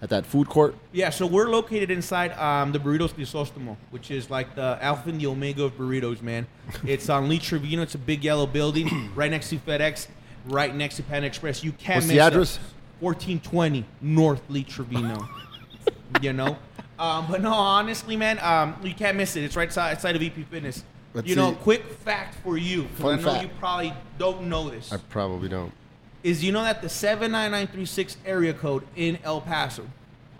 [0.01, 0.75] at that food court?
[0.91, 5.19] Yeah, so we're located inside um, the Burritos Crisostomo, which is like the alpha and
[5.19, 6.47] the omega of burritos, man.
[6.85, 7.81] It's on Lee Trevino.
[7.81, 10.07] It's a big yellow building right next to FedEx,
[10.45, 11.63] right next to Pan Express.
[11.63, 12.57] You can't What's miss the address?
[12.57, 12.59] Us.
[13.01, 15.27] 1420 North Lee Trevino.
[16.21, 16.57] you know?
[16.97, 19.43] Um, but no, honestly, man, um, you can't miss it.
[19.43, 20.83] It's right outside, of EP Fitness.
[21.13, 21.57] Let's you know, see.
[21.57, 23.43] quick fact for you, 'cause Fun I know fact.
[23.43, 25.71] you probably don't know this, I probably don't.
[26.23, 29.83] Is you know that the 79936 area code in El Paso,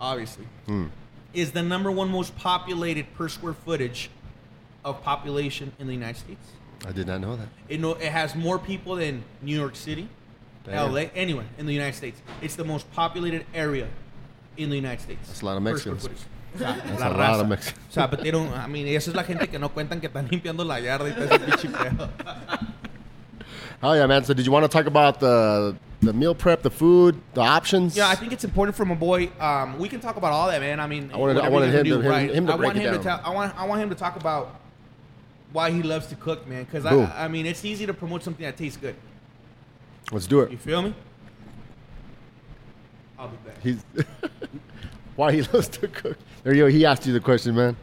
[0.00, 0.86] obviously, Hmm.
[1.32, 4.10] is the number one most populated per square footage
[4.84, 6.46] of population in the United States.
[6.86, 7.48] I did not know that.
[7.68, 10.08] It, know, it has more people than New York City,
[10.64, 10.92] Damn.
[10.92, 12.20] LA, anywhere in the United States.
[12.40, 13.88] It's the most populated area
[14.56, 15.26] in the United States.
[15.26, 16.08] That's a lot of Mexicans.
[16.52, 17.68] O sea, That's la a lot of raza.
[17.70, 20.08] O sea, but they don't, I mean, esa es la gente que no cuentan que
[20.08, 22.08] están limpiando la yarda y todo ese pinche pedo.
[23.80, 24.24] Hell yeah, man.
[24.24, 27.96] So did you want to talk about the the meal prep, the food, the options?
[27.96, 29.30] Yeah, I think it's important for my boy.
[29.38, 30.80] Um, we can talk about all that, man.
[30.80, 32.78] I mean, I wanted- I wanted him to- do, him- him to I break want
[32.78, 32.98] it him down.
[33.02, 33.20] to tell.
[33.24, 33.58] I want.
[33.58, 34.56] I want him to talk about
[35.52, 36.64] why he loves to cook, man.
[36.64, 38.94] Because I, I mean, it's easy to promote something that tastes good.
[40.12, 40.50] Let's do it.
[40.50, 40.94] You feel me?
[43.18, 43.60] I'll be back.
[43.62, 43.84] He's
[45.16, 46.16] why he loves to cook.
[46.44, 46.68] There you go.
[46.68, 47.76] He asked you the question, man.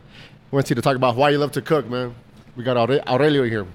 [0.49, 2.15] He wants you to talk about why you love to cook, man.
[2.55, 3.67] We got Aure- Aurelio here.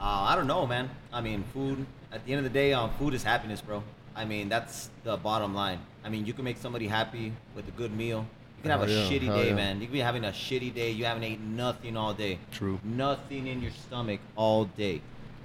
[0.00, 0.88] Uh, I don't know, man.
[1.12, 1.84] I mean, food.
[2.10, 3.82] At the end of the day, um, food is happiness, bro.
[4.16, 5.78] I mean, that's the bottom line.
[6.04, 8.26] I mean, you can make somebody happy with a good meal.
[8.56, 9.54] You can have a yeah, shitty hell day, yeah.
[9.54, 9.80] man.
[9.80, 10.90] You can be having a shitty day.
[10.90, 12.38] You haven't ate nothing all day.
[12.50, 12.80] True.
[12.82, 15.02] Nothing in your stomach all day.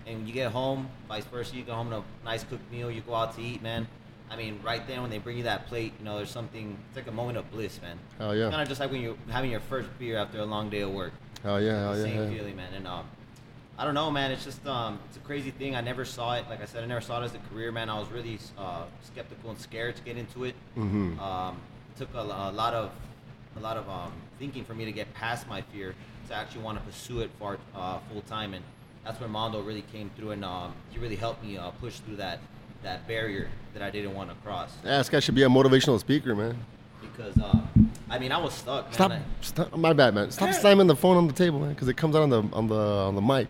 [0.08, 2.90] And when you get home, vice versa, you go home to a nice cooked meal.
[2.90, 3.88] You go out to eat, man.
[4.30, 6.78] I mean, right there when they bring you that plate, you know, there's something.
[6.88, 8.00] It's like a moment of bliss, man.
[8.18, 8.50] Hell yeah.
[8.50, 10.92] Kind of just like when you're having your first beer after a long day of
[10.92, 11.14] work.
[11.44, 12.04] Hell yeah, hell yeah.
[12.04, 12.30] Same yeah.
[12.30, 12.74] feeling, man.
[12.74, 13.08] And um,
[13.78, 14.32] I don't know, man.
[14.32, 15.76] It's just um, it's a crazy thing.
[15.76, 16.46] I never saw it.
[16.50, 17.90] Like I said, I never saw it as a career, man.
[17.90, 20.56] I was really uh, skeptical and scared to get into it.
[20.78, 21.20] Mhm.
[21.20, 21.58] Um,
[21.98, 22.92] took a, a lot of
[23.58, 25.94] a lot of um, thinking for me to get past my fear
[26.30, 28.54] to actually want to pursue it for uh, full time.
[28.54, 28.64] And
[29.04, 32.16] that's where Mondo really came through, and um, he really helped me uh, push through
[32.18, 32.40] that
[32.84, 34.72] that barrier that I didn't want to cross.
[34.86, 36.58] Yeah, this guy should be a motivational speaker, man.
[37.02, 37.60] Because uh,
[38.10, 38.94] I mean, I was stuck.
[38.94, 39.12] Stop,
[39.42, 39.76] stop.
[39.76, 40.32] My bad, man.
[40.32, 42.68] Stop slamming the phone on the table, man, because it comes out on the on
[42.68, 43.48] the on the mic.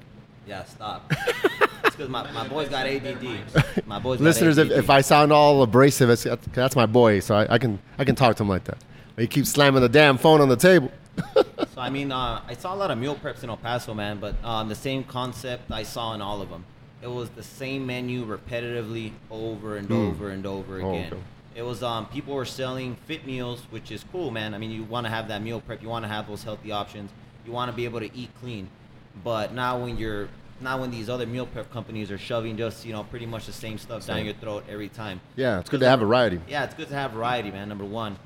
[0.47, 1.11] Yeah, stop.
[1.11, 3.85] it's because my, my boy's got ADD.
[3.87, 7.35] My boy's Listeners, if, if I sound all abrasive, it's, that's, that's my boy, so
[7.35, 8.77] I, I can I can talk to him like that.
[9.15, 10.91] But he keeps slamming the damn phone on the table.
[11.73, 14.17] So I mean, uh, I saw a lot of meal preps in El Paso, man,
[14.19, 16.63] but um, the same concept I saw in all of them.
[17.01, 19.93] It was the same menu repetitively over and Hmm.
[19.93, 21.13] over and over Oh, again.
[21.13, 21.21] okay.
[21.55, 24.53] It was um, people were selling fit meals, which is cool, man.
[24.53, 26.71] I mean, you want to have that meal prep, you want to have those healthy
[26.71, 27.11] options,
[27.45, 28.69] you want to be able to eat clean.
[29.23, 30.27] But now when you're
[30.61, 33.53] now when these other meal prep companies are shoving just you know pretty much the
[33.53, 35.19] same stuff down your throat every time.
[35.35, 36.39] yeah, it's good to have variety.
[36.47, 37.67] Yeah, it's good to have variety, man.
[37.69, 38.17] Number one,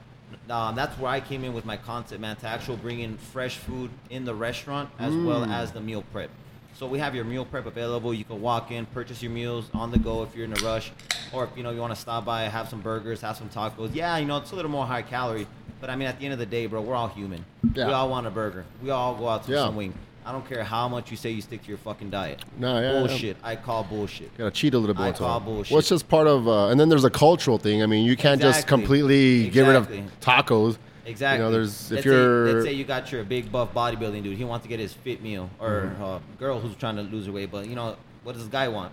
[0.50, 2.36] um, that's where I came in with my concept, man.
[2.38, 5.52] To actually bring in fresh food in the restaurant as well Mm.
[5.54, 6.30] as the meal prep.
[6.76, 8.14] So we have your meal prep available.
[8.14, 10.92] You can walk in, purchase your meals on the go if you're in a rush,
[11.34, 13.94] or if you know you want to stop by, have some burgers, have some tacos.
[13.94, 15.48] Yeah, you know it's a little more high calorie,
[15.82, 17.44] but I mean at the end of the day, bro, we're all human.
[17.74, 17.88] Yeah.
[17.88, 18.66] We all want a burger.
[18.84, 19.66] We all go out to Yeah.
[19.66, 19.94] some wing.
[20.30, 22.46] I don't care how much you say you stick to your fucking diet.
[22.60, 23.00] No, yeah, yeah.
[23.08, 23.38] bullshit.
[23.42, 24.38] I call bullshit.
[24.38, 25.02] Gotta cheat a little bit.
[25.02, 25.72] I once in a call bullshit.
[25.72, 27.82] Well, it's just part of, uh, and then there's a cultural thing.
[27.82, 28.78] I mean, you can't just Exactly.
[28.78, 29.88] completely get rid of
[30.22, 30.78] tacos.
[31.08, 31.40] Exactly.
[31.44, 34.22] You know, there's if let's you're say, let's say you got your big buff bodybuilding
[34.22, 34.38] dude.
[34.38, 36.04] He wants to get his fit meal, or Mm-hmm.
[36.04, 37.50] uh, girl who's trying to lose her weight.
[37.50, 38.92] But you know, what does this guy want?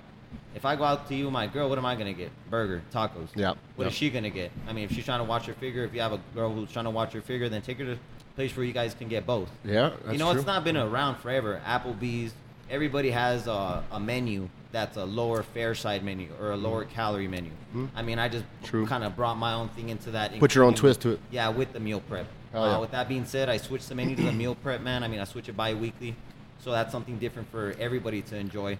[0.55, 2.31] If I go out to you, my girl, what am I gonna get?
[2.49, 3.29] Burger, tacos.
[3.35, 3.87] Yeah, What yeah.
[3.89, 4.53] is she gonna get?
[4.67, 6.73] I mean, if she's trying to watch her figure, if you have a girl who's
[6.73, 7.99] trying to watch her figure, then take her to
[8.37, 9.49] place where you guys can get both.
[9.65, 10.39] yeah, you know, true.
[10.39, 11.61] it's not been around forever.
[11.67, 12.33] Applebee's,
[12.71, 17.27] everybody has a, a menu that's a lower fare side menu or a lower calorie
[17.27, 17.51] menu.
[17.95, 18.45] I mean, I just.
[18.63, 20.39] Kind of brought my own thing into that.
[20.39, 21.21] Put your own twist to it.
[21.31, 22.27] Yeah, with the meal prep.
[22.53, 22.79] Hell uh, yeah.
[22.79, 25.03] With that being said, I switched the menu to the meal prep, man.
[25.03, 26.15] I mean, I switch it bi-weekly,
[26.59, 28.79] so that's something different for everybody to enjoy.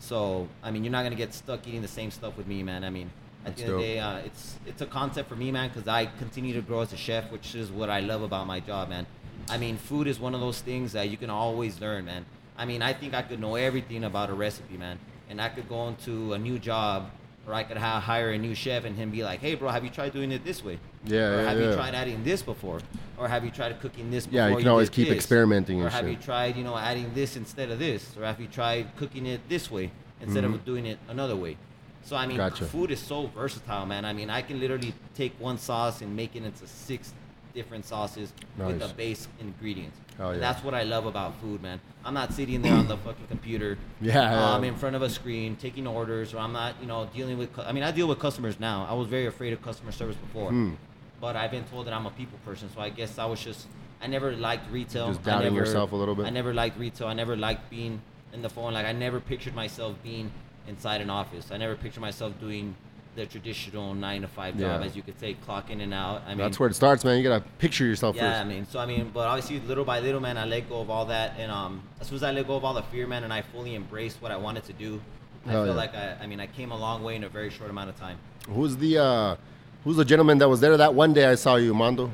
[0.00, 2.84] So, I mean, you're not gonna get stuck eating the same stuff with me, man.
[2.84, 3.10] I mean,
[3.44, 5.88] At the end of the day, uh, it's it's a concept for me, man, because
[5.88, 8.88] I continue to grow as a chef, which is what I love about my job,
[8.88, 9.06] man.
[9.48, 12.24] I mean, food is one of those things that you can always learn, man.
[12.56, 15.68] I mean, I think I could know everything about a recipe, man, and I could
[15.68, 17.10] go into a new job,
[17.46, 19.82] or I could ha- hire a new chef and him be like, "Hey, bro, have
[19.82, 20.78] you tried doing it this way?
[21.04, 21.68] Yeah, or yeah, have yeah.
[21.70, 22.78] you tried adding this before?
[23.18, 24.26] Or have you tried cooking this?
[24.26, 25.16] Before Yeah, you can always did keep this?
[25.16, 26.10] experimenting Or have shit.
[26.10, 28.16] you tried, you know, adding this instead of this?
[28.16, 30.54] Or have you tried cooking it this way instead Mhm.
[30.54, 31.56] of doing it another way?
[32.04, 32.64] So I mean, Gotcha.
[32.64, 34.04] food is so versatile, man.
[34.04, 37.12] I mean, I can literally take one sauce and make it into six
[37.54, 39.98] different sauces with the base ingredients.
[40.18, 40.32] Yeah.
[40.38, 41.80] That's what I love about food, man.
[42.04, 44.70] I'm not sitting there on the fucking computer, Yeah, um, yeah.
[44.70, 47.56] in front of a screen taking orders, or I'm not, you know, dealing with.
[47.58, 48.86] I mean, I deal with customers now.
[48.88, 50.72] I was very afraid of customer service before, Hmm.
[51.20, 53.66] but I've been told that I'm a people person, so I guess I was just.
[54.02, 55.08] I never liked retail.
[55.08, 56.26] Just I doubting never- yourself a little bit?
[56.26, 57.06] I never liked retail.
[57.06, 58.00] I never liked being
[58.32, 58.72] in the phone.
[58.74, 60.32] Like I never pictured myself being
[60.68, 61.50] inside an office.
[61.50, 62.74] I never pictured myself doing
[63.14, 64.86] the traditional nine to five job, Yeah.
[64.86, 66.22] as you could say, clock in and out.
[66.26, 67.18] I mean, That's where it starts, man.
[67.18, 70.20] You gotta picture yourself yeah, I mean, so I mean, but obviously, little by little,
[70.20, 72.56] man, I let go of all that, and um, as soon as I let go
[72.56, 75.00] of all the fear, man, and I fully embraced what I wanted to do,
[75.46, 75.76] I Hell feel yeah.
[75.78, 77.98] like I, I mean, I came a long way in a very short amount of
[78.00, 78.16] time.
[78.48, 79.36] Who's the uh,
[79.84, 82.10] who's the gentleman that was there that one day I saw you, Mondo?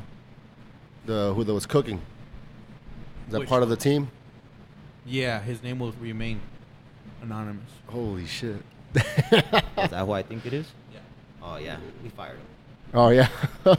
[1.06, 2.00] The who that was cooking.
[3.26, 4.10] Is that Which part of the team?
[5.06, 6.40] Yeah, his name will remain
[7.22, 7.70] anonymous.
[7.86, 8.56] Holy shit.
[8.94, 9.02] Is
[9.90, 10.66] that who I think it is?
[10.92, 11.00] Yeah.
[11.42, 12.46] Oh yeah, we fired him.
[12.94, 13.28] Oh yeah.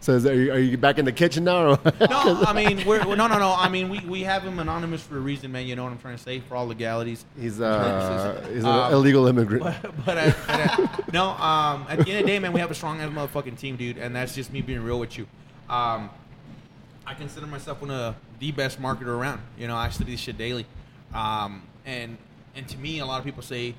[0.00, 1.74] So is that, are, you, are you back in the kitchen now?
[1.74, 1.78] Or?
[2.10, 3.54] No, I mean, we're, we're- no, no, no.
[3.56, 5.64] I mean, we, we have him anonymous for a reason, man.
[5.66, 6.40] You know what I'm trying to say?
[6.40, 7.24] For all legalities.
[7.38, 9.62] he's uh, he's an Um, illegal immigrant.
[9.62, 12.58] But, but, I, but I- no, um, at the end of the day, man, we
[12.58, 15.28] have a strong ass motherfucking team, dude, and that's just me being real with you.
[15.70, 16.10] Um,
[17.06, 19.40] I consider myself one of the best marketer around.
[19.56, 20.66] You know, I study this shit daily,
[21.14, 22.16] um, and
[22.56, 23.74] and to me, a lot of people say,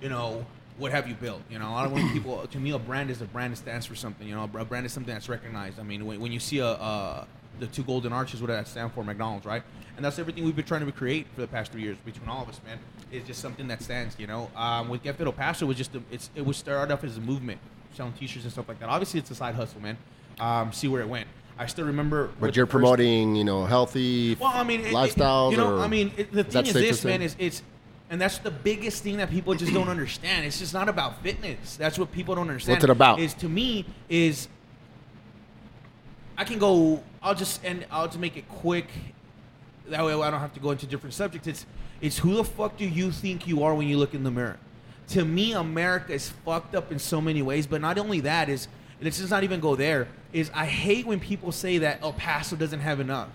[0.00, 0.44] you know,
[0.78, 1.42] what have you built?
[1.50, 3.86] You know, a lot of people to me, a brand is a brand that stands
[3.86, 4.26] for something.
[4.26, 5.78] You know, a brand is something that's recognized.
[5.78, 7.26] I mean, when, when you see a, a
[7.60, 9.04] the two golden arches, what does that stand for?
[9.04, 9.62] McDonald's, right?
[9.96, 12.42] And that's everything we've been trying to create for the past three years between all
[12.42, 12.78] of us, man.
[13.12, 14.16] It's just something that stands.
[14.18, 16.56] You know, um, with Get Fit El Paso, it was just a, it's it was
[16.56, 17.60] started off as a movement,
[17.94, 18.88] selling T-shirts and stuff like that.
[18.88, 19.98] Obviously, it's a side hustle, man.
[20.40, 21.28] Um, see where it went.
[21.58, 22.30] I still remember.
[22.40, 25.50] but you're promoting, you know, healthy well, I mean, it- it- lifestyles.
[25.52, 27.62] you know, or I mean, it, the thing is this, man, is it's,
[28.12, 30.44] and that's the biggest thing that people just don't understand.
[30.44, 31.76] It's just not about fitness.
[31.76, 32.76] That's what people don't understand.
[32.76, 33.18] What's it about?
[33.18, 34.48] Is to me is,
[36.36, 37.02] I can go.
[37.22, 38.88] I'll just and I'll just make it quick.
[39.88, 41.48] That way, I don't have to go into different subjects.
[41.48, 41.66] It's
[42.02, 44.58] it's who the fuck do you think you are when you look in the mirror?
[45.08, 47.66] To me, America is fucked up in so many ways.
[47.66, 48.68] But not only that is,
[49.00, 50.06] let's just not even go there.
[50.34, 53.30] Is I hate when people say that El Paso doesn't have enough.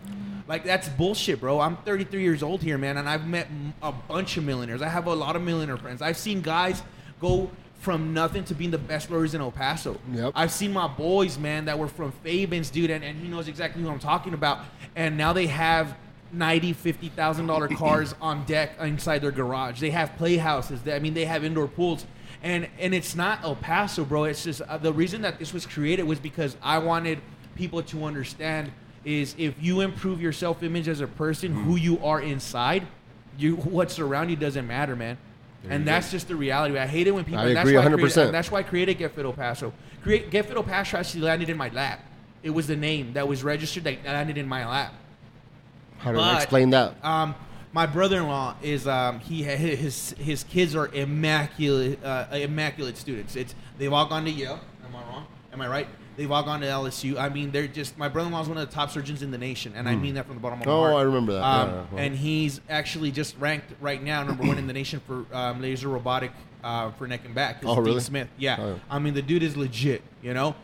[0.47, 1.59] Like that's bullshit, bro.
[1.59, 3.47] I'm 33 years old here, man, and I've met
[3.81, 4.81] a bunch of millionaires.
[4.81, 6.01] I have a lot of millionaire friends.
[6.01, 6.81] I've seen guys
[7.19, 9.99] go from nothing to being the best lawyers in El Paso.
[10.13, 10.33] Yep.
[10.35, 13.81] I've seen my boys, man, that were from Fabens, dude, and, and he knows exactly
[13.83, 14.59] who I'm talking about.
[14.95, 15.95] And now they have
[16.31, 19.81] ninety, fifty thousand dollar cars on deck inside their garage.
[19.81, 20.81] They have playhouses.
[20.81, 22.05] They, I mean, they have indoor pools.
[22.41, 24.25] And and it's not El Paso, bro.
[24.25, 27.19] It's just uh, the reason that this was created was because I wanted
[27.55, 28.71] people to understand
[29.05, 31.63] is if you improve your self image as a person, Mm.
[31.65, 32.85] who you are inside,
[33.37, 35.17] you what's around you doesn't matter, man.
[35.63, 35.91] you And go.
[35.91, 36.77] that's just the reality.
[36.77, 37.39] I hate it when people.
[37.39, 38.13] I and that's agree why 100%.
[38.13, 39.73] created- that's why I created Get Fit El Paso.
[40.03, 41.99] Create Get Fit El Paso actually landed in my lap.
[42.43, 44.93] It was the name that was registered that landed in my lap.
[45.99, 46.93] How do I explain that?
[47.03, 47.33] Um,
[47.73, 53.35] my brother-in-law is um, he his his kids are immaculate uh, immaculate students.
[53.35, 54.59] It's they've all gone to Yale.
[54.85, 55.25] Am I wrong?
[55.53, 55.87] Am I right?
[56.17, 57.17] They've all gone to LSU.
[57.17, 59.73] I mean, they're just my brother-in-law is one of the top surgeons in the nation,
[59.75, 60.83] and I mean that from the bottom of my heart.
[60.87, 61.01] Oh, heart.
[61.01, 61.43] I remember that.
[61.43, 61.99] Um, Yeah.
[62.01, 65.87] And he's actually just ranked right now number one in the nation for um, laser
[65.87, 66.31] robotic
[66.63, 67.57] uh, for neck and back.
[67.63, 67.99] Oh, Dean really?
[68.01, 68.27] Smith.
[68.37, 68.57] Yeah.
[68.59, 68.79] Oh, yeah.
[68.89, 70.55] I mean, the dude is legit, you know,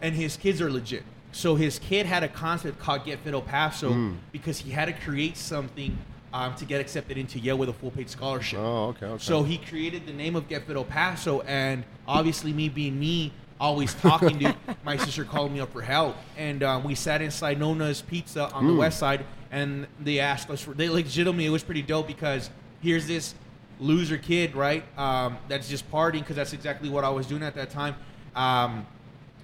[0.00, 1.02] and his kids are legit.
[1.32, 4.12] So his kid had a concept called Get Fit El Paso Hmm.
[4.30, 5.98] because he had to create something
[6.32, 8.60] um, to get accepted into Yale with a full paid scholarship.
[8.60, 9.22] Oh, okay, okay.
[9.22, 13.32] So he created the name of Get Fit El Paso, and obviously me being me,
[13.64, 17.58] always talking to my sister called me up for help, and um, we sat inside
[17.58, 18.78] Nona's Pizza on the Mm.
[18.78, 22.50] west side, and they asked us for they legitimately it was pretty dope because
[22.82, 23.34] here's this
[23.80, 27.54] loser kid right um, that's just partying because that's exactly what I was doing at
[27.54, 27.94] that time.
[28.36, 28.86] Um,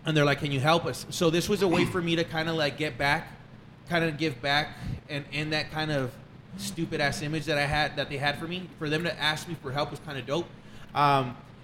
[0.05, 2.25] and they're like, "Can you help us?" So this was a way for me to
[2.25, 3.29] kind of like get back,
[3.89, 4.77] kind of give back,
[5.09, 6.13] and in that kind of
[6.59, 8.69] stupid ass image that I had that they had for me.
[8.79, 10.47] For them to ask me for help was kind of dope.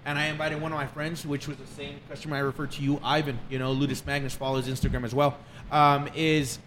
[0.06, 2.82] And I invited one of my friends, which was the same customer I referred to
[2.82, 3.40] you, Ivan.
[3.50, 5.36] You know, Ludus Magnus follows Instagram as well.
[5.72, 6.60] Um, is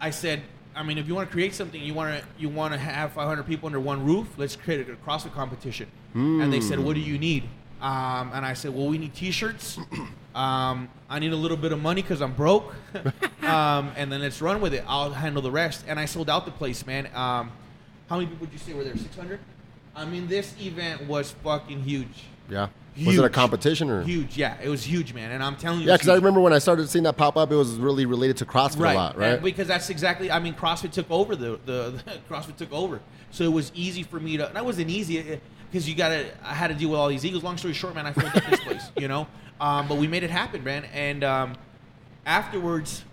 [0.00, 0.40] I said,
[0.74, 3.12] I mean, if you want to create something, you want to you want to have
[3.12, 4.26] 500 people under one roof.
[4.38, 5.88] Let's create a CrossFit competition.
[6.40, 7.44] And they said, what do you need?
[7.82, 9.78] Um, and I said, well, we need T-shirts.
[10.36, 12.74] Um, I need a little bit of money because I'm broke.
[13.42, 14.84] um, and then let's run with it.
[14.86, 15.86] I'll handle the rest.
[15.88, 17.06] And I sold out the place, man.
[17.14, 17.50] Um,
[18.10, 18.94] how many people would you say were there?
[18.94, 19.40] 600?
[19.96, 22.24] I mean, this event was fucking huge.
[22.50, 22.68] Yeah.
[23.04, 24.02] Was it a competition or?
[24.02, 24.56] Huge, yeah.
[24.62, 25.30] It was huge, man.
[25.30, 27.50] And I'm telling you, Yeah, because I remember when I started seeing that pop up,
[27.50, 29.34] it was really related to CrossFit a lot, right?
[29.34, 30.30] And because that's exactly.
[30.30, 34.02] I mean, CrossFit took over the, the the CrossFit took over, so it was easy
[34.02, 34.50] for me to.
[34.52, 36.26] That wasn't easy because you got to.
[36.42, 37.42] I had to deal with all these egos.
[37.42, 39.26] Long story short, man, I filled up this place, you know.
[39.60, 40.84] Um, but we made it happen, man.
[40.94, 41.54] And um,
[42.24, 43.04] afterwards,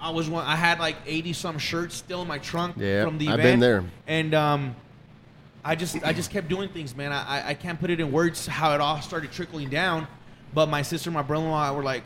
[0.00, 0.46] I was one.
[0.46, 3.40] I had like eighty some shirts still in my trunk Yeah, from the event.
[3.40, 3.84] I've been there.
[4.06, 4.76] And um,
[5.66, 7.12] I just I just kept doing things, man.
[7.12, 10.06] I I- can't put it in words how it all started trickling down.
[10.54, 12.04] But my sister, my brother-in-law were like,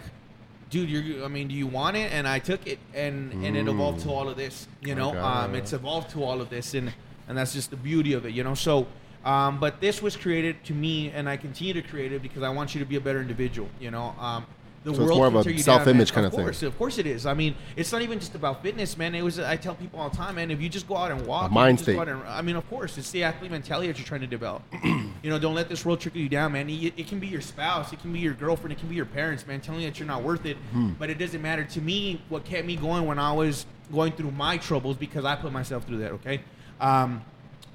[0.70, 3.68] "Dude, you're I mean, do you want it?" And I took it, and and it
[3.68, 4.66] evolved to all of this.
[4.81, 5.18] You know, Okay.
[5.18, 6.90] um, it's evolved to all of this, and
[7.29, 8.33] and that's just the beauty of it.
[8.33, 8.87] You know, so.
[9.23, 12.49] Um, but this was created to me, and I continue to create it because I
[12.49, 13.68] want you to be a better individual.
[13.79, 14.46] You know, um,
[14.82, 16.66] the So it's world more of a tear you down, self-image kind of of thing.
[16.68, 17.26] Of course, it is.
[17.26, 19.14] I mean, it's not even just about fitness, man.
[19.14, 19.38] It was.
[19.38, 20.50] I tell people all the time, man.
[20.50, 21.98] If you just go out and walk, A mind state.
[21.98, 24.62] and- I mean, of course, it's the athlete mentality that you're trying to develop.
[24.84, 26.70] you know, don't let this world trickle you down, man.
[26.70, 29.04] It, it can be your spouse, it can be your girlfriend, it can be your
[29.04, 30.56] parents, man, telling you that you're not worth it.
[30.72, 30.92] Hmm.
[30.98, 32.22] But it doesn't matter to me.
[32.30, 35.84] What kept me going when I was going through my troubles, because I put myself
[35.86, 36.12] through that.
[36.12, 36.40] Okay,
[36.80, 37.22] um,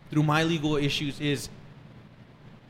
[0.09, 1.49] through my legal issues, is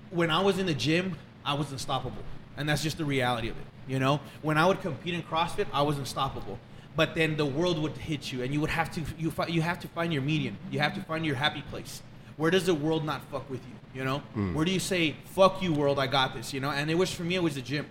[0.09, 2.23] when I was in the gym, I was unstoppable,
[2.57, 3.63] and that's just the reality of it.
[3.87, 6.59] You know, when I would compete in CrossFit, I was unstoppable.
[6.95, 9.61] But then the world would hit you, and you would have to you fi- you
[9.61, 10.57] have to find your median.
[10.71, 12.01] You have to find your happy place.
[12.37, 13.99] Where does the world not fuck with you?
[13.99, 14.53] You know, hmm.
[14.53, 16.53] where do you say "fuck you, world, I got this"?
[16.53, 17.85] You know, and it was for me, it was the gym,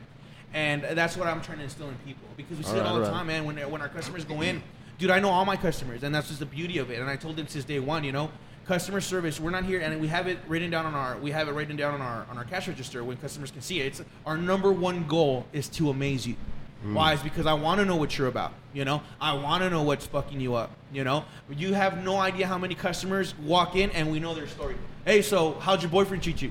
[0.54, 3.11] and that's what I'm trying to instill in people because we see it all the
[3.11, 3.44] time, man.
[3.44, 4.62] When when our customers go in,
[4.98, 7.00] dude, I know all my customers, and that's just the beauty of it.
[7.00, 8.30] And I told them since day one, you know,
[8.66, 9.38] customer service.
[9.38, 11.77] We're not here, and we have it written down on our we have it written
[11.77, 13.87] down on our on our cash register when customers can see it.
[13.87, 16.37] It's our number one goal is to amaze you.
[16.85, 16.94] Mm.
[16.94, 17.12] Why?
[17.14, 18.53] Is because I want to know what you're about.
[18.72, 20.70] You know, I want to know what's fucking you up.
[20.92, 24.48] You know, you have no idea how many customers walk in and we know their
[24.48, 24.77] story.
[25.05, 26.50] Hey, so how'd your boyfriend treat you?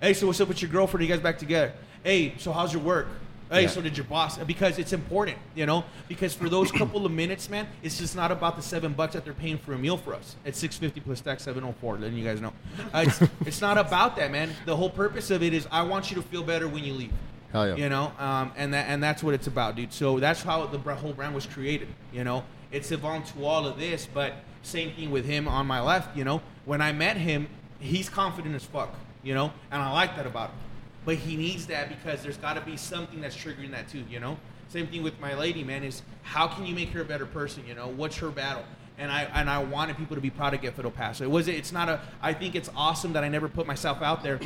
[0.00, 1.02] Hey, so what's up with your girlfriend?
[1.02, 1.72] Are you guys back together?
[2.02, 3.08] Hey, so how's your work?
[3.50, 3.68] Hey, Yeah.
[3.68, 4.38] so did your boss?
[4.38, 5.84] Because it's important, you know.
[6.08, 9.24] Because for those couple of minutes, man, it's just not about the seven bucks that
[9.24, 10.36] they're paying for a meal for us.
[10.46, 11.96] at six fifty plus tax, seven oh four.
[11.98, 12.52] Letting you guys know,
[12.94, 14.50] uh, it's, it's not about that, man.
[14.66, 17.12] The whole purpose of it is I want you to feel better when you leave.
[17.52, 17.76] Hell yeah.
[17.76, 19.92] You know, um, and that and that's what it's about, dude.
[19.92, 21.88] So that's how the whole brand was created.
[22.12, 25.80] You know, it's evolved to all of this, but same thing with him on my
[25.80, 26.16] left.
[26.16, 28.94] You know, when I met him, he's confident as fuck.
[29.22, 30.56] You know, and I like that about him.
[31.04, 34.04] But he needs that because there's got to be something that's triggering that too.
[34.08, 34.38] You know,
[34.68, 35.84] same thing with my lady, man.
[35.84, 37.64] Is how can you make her a better person?
[37.66, 38.64] You know, what's her battle?
[38.96, 41.24] And I and I wanted people to be proud of Get Fit El Paso.
[41.24, 42.00] It was it's not a.
[42.22, 44.40] I think it's awesome that I never put myself out there.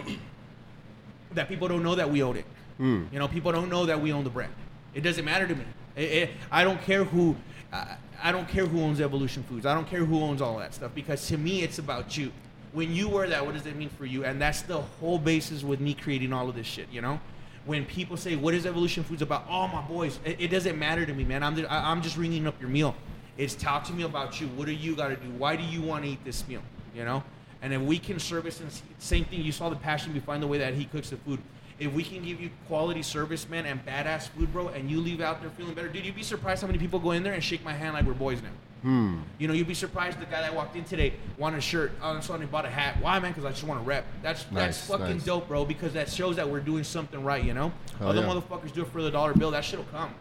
[1.34, 2.46] that people don't know that we own it.
[2.78, 3.04] Hmm.
[3.12, 4.52] You know, people don't know that we own the brand.
[4.94, 5.64] It doesn't matter to me.
[5.96, 7.36] It, it, I don't care who.
[7.72, 9.64] I, I don't care who owns Evolution Foods.
[9.66, 12.32] I don't care who owns all that stuff because to me, it's about you.
[12.72, 14.24] When you wear that, what does it mean for you?
[14.24, 16.88] And that's the whole basis with me creating all of this shit.
[16.90, 17.20] You know,
[17.64, 21.06] when people say, "What is Evolution Foods about?" Oh, my boys, it, it doesn't matter
[21.06, 21.42] to me, man.
[21.42, 22.94] I'm I, I'm just ringing up your meal.
[23.36, 24.48] It's talk to me about you.
[24.48, 25.30] What do you got to do?
[25.30, 26.62] Why do you want to eat this meal?
[26.94, 27.22] You know,
[27.62, 30.58] and if we can service and same thing, you saw the passion behind the way
[30.58, 31.40] that he cooks the food.
[31.78, 35.20] If we can give you quality service, man, and badass food, bro, and you leave
[35.20, 37.42] out there feeling better, dude, you'd be surprised how many people go in there and
[37.42, 38.48] shake my hand like we're boys now.
[38.82, 39.18] Hmm.
[39.38, 41.92] You know, you'd be surprised the guy that walked in today wanted a shirt.
[42.00, 43.00] A sudden, he bought a hat.
[43.00, 43.32] Why, man?
[43.32, 44.04] Because I just want to rep.
[44.22, 45.24] That's that's fucking nice.
[45.24, 45.64] dope, bro.
[45.64, 47.42] Because that shows that we're doing something right.
[47.42, 48.28] You know, Hell other yeah.
[48.28, 49.50] motherfuckers do it for the dollar bill.
[49.50, 50.14] That shit'll come.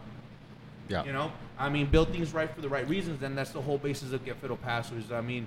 [0.88, 1.04] Yeah.
[1.04, 3.78] You know, I mean, build things right for the right reasons, and that's the whole
[3.78, 4.96] basis of Get Fit El Paso.
[4.96, 5.46] Is I mean,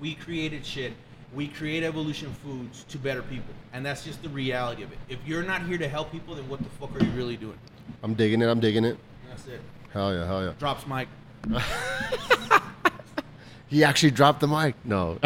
[0.00, 0.92] we created shit.
[1.34, 4.98] We create Evolution Foods to better people, and that's just the reality of it.
[5.08, 7.58] If you're not here to help people, then what the fuck are you really doing?
[8.02, 8.46] I'm digging it.
[8.46, 8.96] I'm digging it.
[9.28, 9.60] That's it.
[9.92, 10.26] Hell yeah.
[10.26, 10.52] Hell yeah.
[10.58, 11.08] Drops mic.
[13.70, 14.74] He actually dropped the mic.
[14.84, 15.18] No.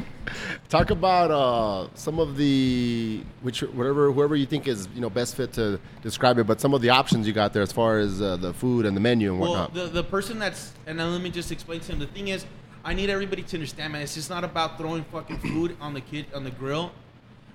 [0.68, 5.36] Talk about uh, some of the which whatever whoever you think is you know best
[5.36, 8.20] fit to describe it, but some of the options you got there as far as
[8.20, 9.72] uh, the food and the menu and whatnot.
[9.72, 9.94] Well, whatnot.
[9.94, 12.00] the, the person that's and now let me just explain to him.
[12.00, 12.44] The thing is,
[12.84, 14.02] I need everybody to understand, man.
[14.02, 16.90] It's just not about throwing fucking food on the kid on the grill.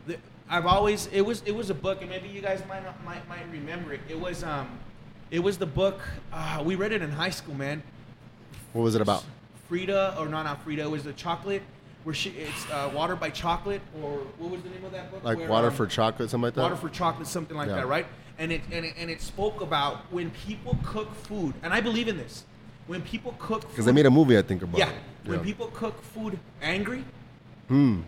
[0.08, 0.18] The,
[0.50, 3.28] I've always it was it was a book, and maybe you guys might not, might
[3.28, 4.00] might remember it.
[4.08, 4.80] It was um,
[5.32, 6.00] it was the book.
[6.32, 7.82] Uh, we read it in high school, man.
[8.74, 9.24] what was it about?
[9.68, 10.84] Frida or not not Frida.
[10.84, 11.64] It was the chocolate
[12.04, 15.24] where she it's uh, water by chocolate or what was the name of that book?
[15.24, 16.62] Like Where, water um, for chocolate, something like that.
[16.62, 17.76] Water for chocolate, something like Yeah.
[17.76, 18.06] that, right?
[18.38, 22.08] And it, and it and it spoke about when people cook food, and I believe
[22.08, 22.44] in this.
[22.88, 25.30] When people cook Because they made a movie, I think about yeah, it.
[25.30, 27.06] when people cook food angry,
[27.68, 28.02] Hmm.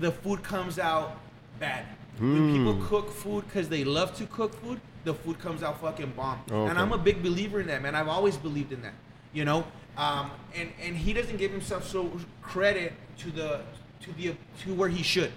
[0.00, 1.18] the food comes out
[1.60, 1.84] bad.
[2.18, 6.12] When people cook food because they love to cook food, the food comes out fucking
[6.16, 6.40] bomb.
[6.50, 6.70] Okay.
[6.70, 7.94] And I'm a big believer in that, man.
[7.94, 8.94] I've always believed in that.
[9.32, 9.66] You know,
[9.98, 12.10] um, and and he doesn't give himself so
[12.42, 13.60] credit to the
[14.00, 15.32] to the to where he should.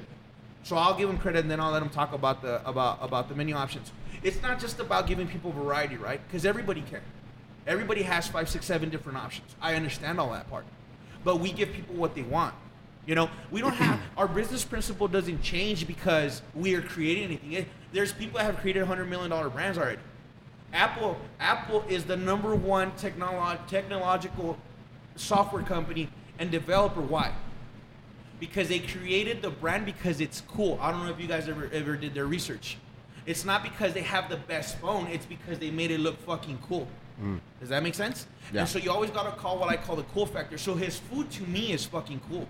[0.63, 3.27] So I'll give him credit, and then I'll let him talk about the about about
[3.27, 3.91] the menu options.
[4.23, 6.21] It's not just about giving people variety, right?
[6.27, 7.01] Because everybody can.
[7.67, 9.55] Everybody has five, six, seven different options.
[9.61, 10.65] I understand all that part,
[11.23, 12.55] but we give people what they want.
[13.05, 17.53] You know, we don't have our business principle doesn't change because we are creating anything.
[17.53, 19.99] It, there's people that have created hundred million dollar brands already.
[20.73, 24.57] Apple Apple is the number one technolo- technological
[25.15, 27.01] software company and developer.
[27.01, 27.33] Why?
[28.39, 30.77] Because they created the brand because it's cool.
[30.81, 32.77] I don't know if you guys ever ever did their research.
[33.25, 35.07] It's not because they have the best phone.
[35.07, 36.87] It's because they made it look fucking cool.
[37.21, 37.39] Mm.
[37.59, 38.27] Does that make sense?
[38.53, 38.61] Yeah.
[38.61, 40.57] And so you always gotta call what I call the cool factor.
[40.57, 42.47] So his food to me is fucking cool.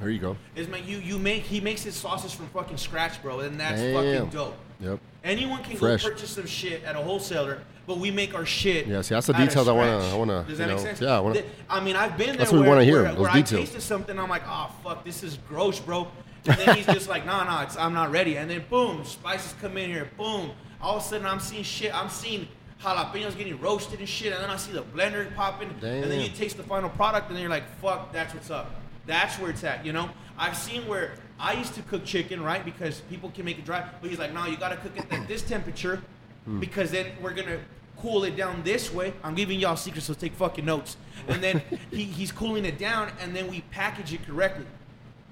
[0.00, 0.36] There you go.
[0.56, 3.80] Is my you you make he makes his sauces from fucking scratch, bro, and that's
[3.80, 3.94] Damn.
[3.94, 4.56] fucking dope.
[4.80, 4.98] Yep.
[5.22, 6.02] Anyone can Fresh.
[6.02, 8.86] go purchase some shit at a wholesaler, but we make our shit.
[8.86, 10.12] Yeah, see, that's the out of details I wanna- scratch.
[10.12, 11.00] I wanna, Does you that make sense?
[11.00, 12.36] yeah, I wanna- Th- I mean, I've been there.
[12.36, 13.52] That's what we where, wanna hear, Where, those where details.
[13.52, 16.08] I tasted something, I'm like, oh fuck, this is gross, bro.
[16.46, 18.36] And then he's just like, nah, nah, it's, I'm not ready.
[18.36, 20.10] And then boom, spices come in here.
[20.18, 20.50] Boom.
[20.82, 21.94] All of a sudden, I'm seeing shit.
[21.94, 22.46] I'm seeing
[22.82, 24.34] jalapenos getting roasted and shit.
[24.34, 25.70] And then I see the blender popping.
[25.70, 26.20] And then Damn.
[26.20, 28.74] you taste the final product, and then you're like, fuck, that's what's up.
[29.06, 30.10] That's where it's at, you know?
[30.38, 32.64] I've seen where I used to cook chicken, right?
[32.64, 33.88] Because people can make it dry.
[34.00, 36.02] But he's like, no, you gotta cook it at this temperature
[36.44, 36.60] hmm.
[36.60, 37.58] because then we're gonna
[37.98, 39.14] cool it down this way.
[39.22, 40.96] I'm giving y'all secrets, so take fucking notes.
[41.28, 44.66] And then he, he's cooling it down, and then we package it correctly.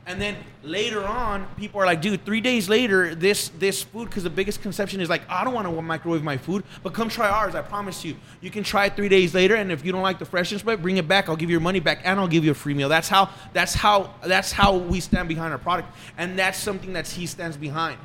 [0.05, 4.25] And then later on, people are like, dude, three days later, this this food, because
[4.25, 7.29] the biggest conception is like, I don't want to microwave my food, but come try
[7.29, 7.55] ours.
[7.55, 8.17] I promise you.
[8.41, 10.83] You can try it three days later, and if you don't like the freshness, but
[10.83, 11.29] bring it back.
[11.29, 12.89] I'll give you your money back, and I'll give you a free meal.
[12.89, 15.89] That's how that's how that's how we stand behind our product,
[16.19, 17.99] and that's something that he stands behind.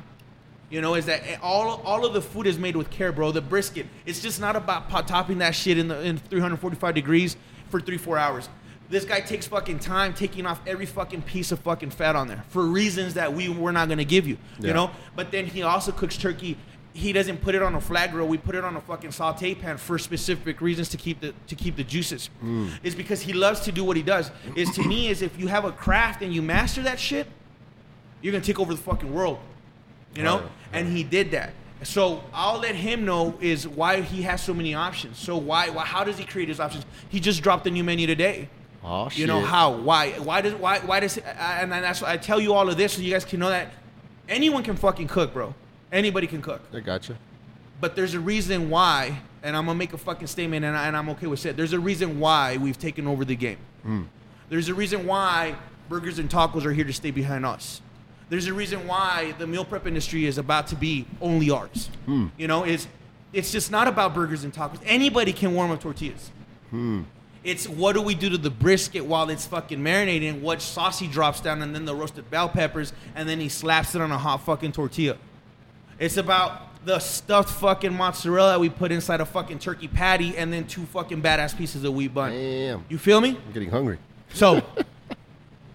[0.70, 3.32] You know, is that eh, all all of the food is made with care, bro.
[3.32, 7.36] The brisket, it's just not about topping that shit in the in 345 degrees
[7.70, 8.48] for three four hours.
[8.90, 12.44] This guy takes fucking time taking off every fucking piece of fucking fat on there
[12.48, 14.38] for reasons that we we're not gonna give you.
[14.58, 14.68] Yeah.
[14.68, 16.56] You know, but then he also cooks turkey.
[16.94, 18.26] He doesn't put it on a flat grill.
[18.26, 21.54] We put it on a fucking saute pan for specific reasons to keep the to
[21.54, 22.30] keep the juices.
[22.42, 22.70] Mm.
[22.82, 24.30] Is because he loves to do what he does.
[24.56, 27.26] Is to me is if you have a craft and you master that shit,
[28.22, 29.38] you're gonna take over the fucking world.
[30.14, 30.38] You know?
[30.38, 31.52] Right, And he did that.
[31.84, 35.18] So I'll let him know is why he has so many options.
[35.18, 36.84] So why, why how does he create his options?
[37.08, 38.48] He just dropped a new menu today.
[38.84, 39.18] Oh shit.
[39.18, 39.72] You know how?
[39.72, 40.12] Why?
[40.12, 43.02] Why does why why does and that's why I tell you all of this so
[43.02, 43.72] you guys can know that
[44.28, 45.54] anyone can fucking cook, bro.
[45.90, 46.62] Anybody can cook.
[46.72, 47.16] I gotcha.
[47.80, 50.96] But there's a reason why, and I'm gonna make a fucking statement, and, I, and
[50.96, 51.56] I'm okay with it.
[51.56, 53.58] There's a reason why we've taken over the game.
[53.82, 54.02] Hmm.
[54.48, 55.54] There's a reason why
[55.88, 57.80] burgers and tacos are here to stay behind us.
[58.30, 61.88] There's a reason why the meal prep industry is about to be only ours.
[62.04, 62.26] Hmm.
[62.36, 62.86] You know, it's
[63.32, 64.80] it's just not about burgers and tacos.
[64.84, 66.30] Anybody can warm up tortillas.
[66.70, 67.02] Hmm.
[67.44, 70.40] It's what do we do to the brisket while it's fucking marinating?
[70.40, 73.94] What sauce he drops down, and then the roasted bell peppers, and then he slaps
[73.94, 75.16] it on a hot fucking tortilla.
[75.98, 80.52] It's about the stuffed fucking mozzarella that we put inside a fucking turkey patty, and
[80.52, 82.32] then two fucking badass pieces of wheat bun.
[82.32, 82.84] Damn.
[82.88, 83.30] You feel me?
[83.46, 83.98] I'm getting hungry.
[84.34, 84.62] So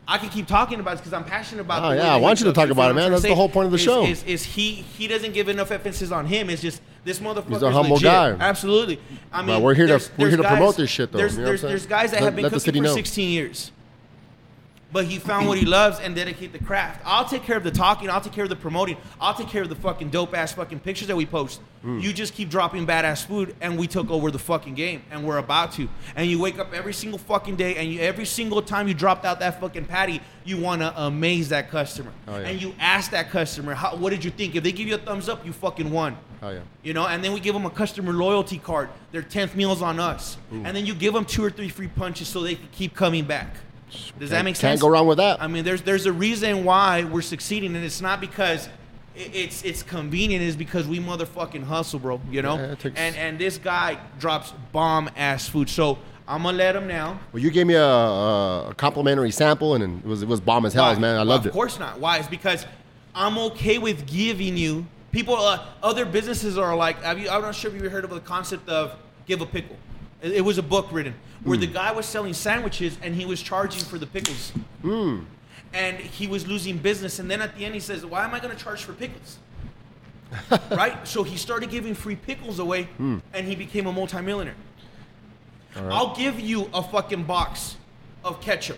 [0.07, 1.83] I can keep talking about this because I'm passionate about.
[1.83, 3.11] Oh, yeah, I want you to talk about it, man.
[3.11, 4.03] That's the whole point of the Is- show.
[4.05, 4.71] Is, is he?
[4.71, 6.49] He doesn't give enough emphasis on him.
[6.49, 7.61] It's just this motherfucker.
[7.61, 8.31] a humble guy.
[8.39, 8.99] Absolutely.
[9.31, 11.17] I mean, But we're here to- we're here to promote this shit, though.
[11.19, 11.71] There's You know what I'm there's, saying?
[11.71, 12.93] there's guys that Let- have been cooking for know.
[12.95, 13.71] 16 years.
[14.93, 17.01] But he found what he loves and dedicate the craft.
[17.03, 18.11] I'll take care of the talking.
[18.11, 18.95] I'll take care of the promoting.
[19.19, 21.61] I'll take care of the fucking dope ass fucking pictures that we post.
[21.81, 21.97] Hmm.
[21.99, 25.39] You just keep dropping badass food, and we took over the fucking game, and we're
[25.39, 25.89] about to.
[26.15, 29.25] And you wake up every single fucking day, and you every single time you dropped
[29.25, 32.47] out that fucking patty, you want to amaze that customer, Oh, yeah.
[32.49, 34.99] and you ask that customer, How, "What did you think?" If they give you a
[34.99, 36.15] thumbs up, you fucking won.
[36.41, 36.59] Oh yeah.
[36.83, 38.89] You know, and then we give them a customer loyalty card.
[39.11, 42.27] Their tenth meals on us, and then you give them two or three free punches
[42.27, 43.55] so they can keep coming back.
[44.19, 45.41] Does that make can't go wrong with that.
[45.41, 48.69] I mean, there's there's a reason why we're succeeding, and it's not because
[49.15, 50.43] it's it's convenient.
[50.43, 52.21] It's because we motherfucking hustle, bro.
[52.29, 55.69] You know, Yeah, takes- and and this guy drops bomb ass food.
[55.69, 57.19] So I'm gonna let him now.
[57.31, 60.73] Well, you gave me a, a, complimentary sample, and it was it was bomb as
[60.73, 61.17] hell, man.
[61.17, 61.49] I loved Of it.
[61.49, 61.99] Of course not.
[61.99, 62.17] Why?
[62.17, 62.65] It's because
[63.13, 65.35] I'm okay with giving you people.
[65.35, 67.01] Uh, other businesses are like.
[67.03, 67.29] Have you?
[67.29, 68.95] I'm not sure if you heard of the concept of
[69.27, 69.75] give a pickle.
[70.23, 71.13] It, it was a book written
[71.43, 71.61] where Hmm.
[71.61, 74.51] the guy was selling sandwiches and he was charging for the pickles.
[74.81, 75.19] Hmm.
[75.73, 77.19] And he was losing business.
[77.19, 79.37] And then at the end, he says, "Why am I going to charge for pickles?"
[80.71, 81.07] right?
[81.07, 83.19] So he started giving free pickles away, Hmm.
[83.33, 84.55] and he became a multimillionaire.
[85.75, 87.75] I'll give you a fucking box
[88.23, 88.77] of ketchup.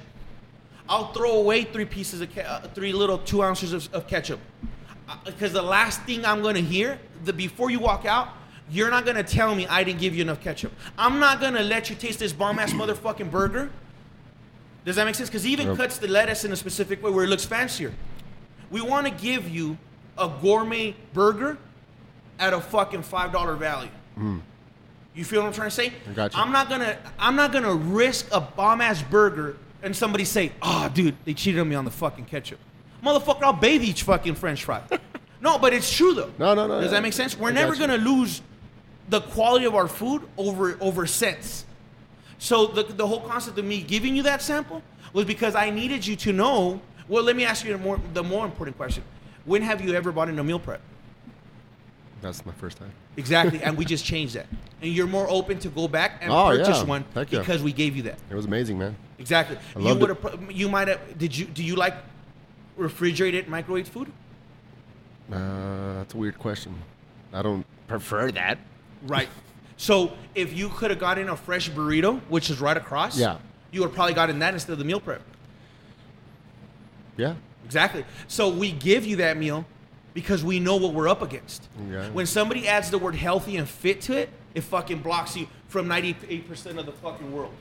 [0.88, 4.40] I'll throw away three pieces of ke- uh, three little two ounces of, of ketchup.
[5.26, 8.30] because the last thing I'm gonna hear, the before you walk out,
[8.70, 10.72] you're not gonna tell me I didn't give you enough ketchup.
[10.98, 13.70] I'm not gonna let you taste this bomb ass motherfucking burger.
[14.86, 15.30] Does that make sense?
[15.30, 15.78] Because he even Yep.
[15.78, 17.94] cuts the lettuce in a specific way where it looks fancier.
[18.70, 19.78] We want to give you
[20.18, 21.58] a gourmet burger
[22.40, 23.90] at a fucking five dollar value.
[24.20, 24.42] Mm.
[25.14, 25.94] You feel what I'm trying to say?
[26.10, 26.40] I got you.
[26.40, 30.90] I'm not gonna I'm not gonna risk a bomb ass burger and somebody say, "Oh,
[30.94, 32.60] dude, they cheated on me on the fucking ketchup."
[33.04, 34.82] Motherfucker, I'll bathe each fucking French fry.
[35.42, 36.32] no, but it's true though.
[36.40, 37.38] No, no, no, Does that make sense?
[37.38, 37.88] We're I never got you.
[37.88, 38.42] gonna lose
[39.10, 41.66] the quality of our food over over cents.
[42.38, 44.82] So the the whole concept of me giving you that sample
[45.14, 46.82] was because I needed you to know.
[47.08, 49.04] Well, let me ask you the more the more important question:
[49.46, 50.82] When have you ever bought in a meal prep?
[52.22, 52.92] That's my first time.
[53.18, 54.48] Exactly, and we just changed that,
[54.82, 56.84] and you're more open to go back and Oh, purchase yeah.
[56.84, 57.40] one Heck yeah.
[57.40, 58.18] because we gave you that.
[58.30, 58.96] It was amazing, man.
[59.20, 59.58] Exactly.
[59.76, 60.52] I You would have.
[60.52, 61.18] You might have.
[61.18, 61.46] Did you?
[61.46, 61.94] Do you like
[62.76, 64.12] refrigerated microwave food?
[65.32, 66.76] Uh, that's a weird question.
[67.34, 68.58] I don't prefer that.
[69.08, 69.30] Right.
[69.78, 73.38] So if you could have gotten a fresh burrito, which is right across, Yeah.
[73.72, 75.22] you would have probably gotten that instead of the meal prep.
[77.18, 77.36] Yeah.
[77.66, 78.06] Exactly.
[78.28, 79.66] So we give you that meal
[80.14, 81.68] because we know what we're up against.
[81.90, 82.10] Okay.
[82.12, 85.88] When somebody adds the word healthy and fit to it, it fucking blocks you from
[85.88, 87.52] 98% of the fucking world.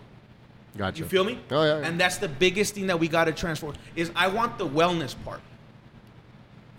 [0.76, 0.98] Gotcha.
[1.00, 1.38] You feel me?
[1.50, 1.80] Oh yeah.
[1.80, 1.86] yeah.
[1.86, 5.14] And that's the biggest thing that we got to transform is I want the wellness
[5.24, 5.40] part.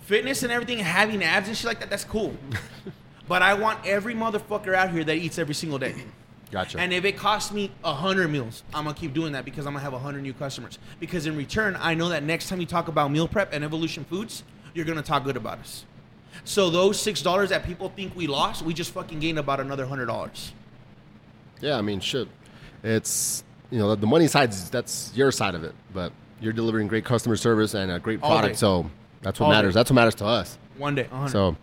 [0.01, 2.35] Fitness and everything, having abs and shit like that, that's cool.
[3.27, 5.95] but I want every motherfucker out here that eats every single day.
[6.51, 6.79] gotcha.
[6.79, 9.73] And if it costs me a hundred meals, I'm gonna keep doing that because I'm
[9.73, 10.77] gonna have a hundred new customers.
[10.99, 14.03] Because in return, I know that next time you talk about meal prep and Evolution
[14.05, 15.85] Foods, you're gonna talk good about us.
[16.43, 19.85] So those six dollars that people think we lost, we just fucking gained about another
[19.85, 20.51] hundred dollars.
[21.61, 22.27] yeah, I mean, shit.
[22.83, 24.51] It's you know the money side.
[24.51, 26.11] That's your side of it, but
[26.41, 28.57] you're delivering great customer service and a great product.
[28.57, 28.89] So
[29.21, 29.73] that's what All matters.
[29.73, 29.79] day.
[29.79, 30.57] That's what matters to us.
[30.77, 31.31] One day, hundred.
[31.31, 31.55] So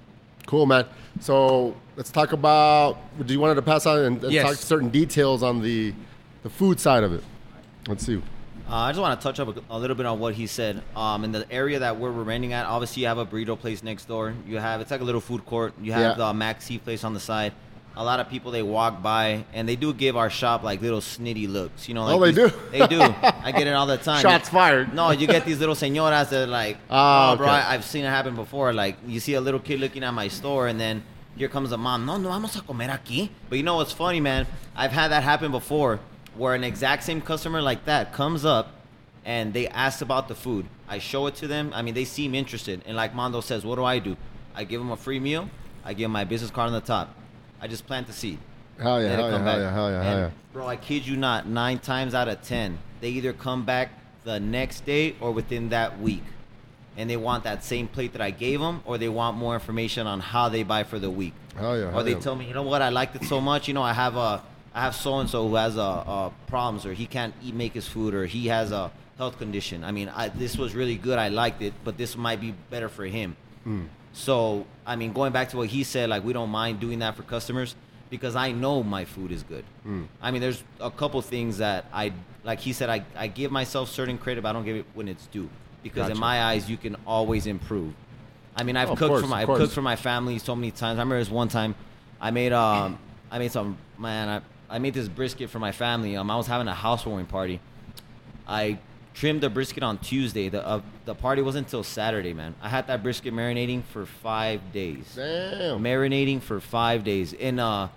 [0.46, 0.86] cool, man.
[1.20, 2.98] So let's talk about.
[3.26, 4.46] Do you wanted to pass on and, and Yes.
[4.46, 5.92] talk certain details on the
[6.42, 7.22] the food side of it?
[7.88, 8.16] Let's see.
[8.70, 10.82] Uh, I just want to touch up a, a little bit on what he said.
[10.96, 14.06] Um, in the area that we're remaining at, obviously you have a burrito place next
[14.06, 14.34] door.
[14.46, 15.74] You have it's like a little food court.
[15.82, 16.14] You have Yeah.
[16.14, 17.52] the Maxi place on the side.
[17.94, 21.00] A lot of people they walk by and they do give our shop like little
[21.00, 21.88] snitty looks.
[21.88, 22.58] You know, like Oh, they these- do?
[22.70, 23.00] They do.
[23.22, 24.22] I get it all the time.
[24.22, 24.94] Shots fired.
[24.94, 27.54] No, you get these little señoras that are like, Ah, oh, bro, okay.
[27.56, 28.72] I, I've seen it happen before.
[28.72, 31.02] Like, you see a little kid looking at my store, and then
[31.36, 32.06] here comes a mom.
[32.06, 33.28] No, no, vamos a comer aquí.
[33.50, 34.46] But you know what's funny, man?
[34.74, 36.00] I've had that happen before,
[36.34, 38.72] where an exact same customer like that comes up,
[39.24, 40.64] and they ask about the food.
[40.88, 41.72] I show it to them.
[41.74, 44.16] I mean, they seem interested, and like Mondo says, what do I do?
[44.54, 45.48] I give them a free meal.
[45.84, 47.14] I give them my business card on the top.
[47.62, 48.38] I just plant the seed.
[48.78, 50.30] Hell yeah, hell yeah, hell yeah, hell yeah, hell yeah.
[50.52, 53.90] Bro, I kid you not, nine times out of ten, they either come back
[54.24, 56.24] the next day or within that week.
[56.96, 60.06] And they want that same plate that I gave them, or they want more information
[60.06, 61.32] on how they buy for the week.
[61.56, 62.18] Hell yeah, Or hell they yeah.
[62.18, 63.68] tell me, you know what, I liked it so much.
[63.68, 64.42] You know, I have a,
[64.74, 67.72] I have so and so who has a, a problems, or he can't eat make
[67.74, 69.84] his food, or he has a health condition.
[69.84, 71.18] I mean, I, this was really good.
[71.18, 73.36] I liked it, but this might be better for him.
[73.64, 73.84] Hmm.
[74.12, 77.16] So, I mean, going back to what he said, like we don't mind doing that
[77.16, 77.74] for customers
[78.10, 79.64] because I know my food is good.
[79.84, 80.04] Hmm.
[80.20, 82.12] I mean, there's a couple things that I,
[82.44, 85.08] like he said, I, I give myself certain credit, but I don't give it when
[85.08, 85.48] it's due
[85.82, 86.12] because Gotcha.
[86.12, 87.94] in my eyes, you can always improve.
[88.54, 90.70] I mean, I've Of cooked course, for my I've cooked for my family so many
[90.70, 90.98] times.
[90.98, 91.74] I remember this one time,
[92.20, 92.98] I made um
[93.30, 94.28] I made some man
[94.68, 96.16] I, I made this brisket for my family.
[96.16, 97.60] Um, I was having a housewarming party.
[98.46, 98.78] I
[99.14, 100.48] trimmed the brisket on Tuesday.
[100.48, 102.54] The uh, the party wasn't until Saturday, man.
[102.62, 105.12] I had that brisket marinating for five days.
[105.14, 105.80] Damn.
[105.82, 107.88] Marinating for five days in uh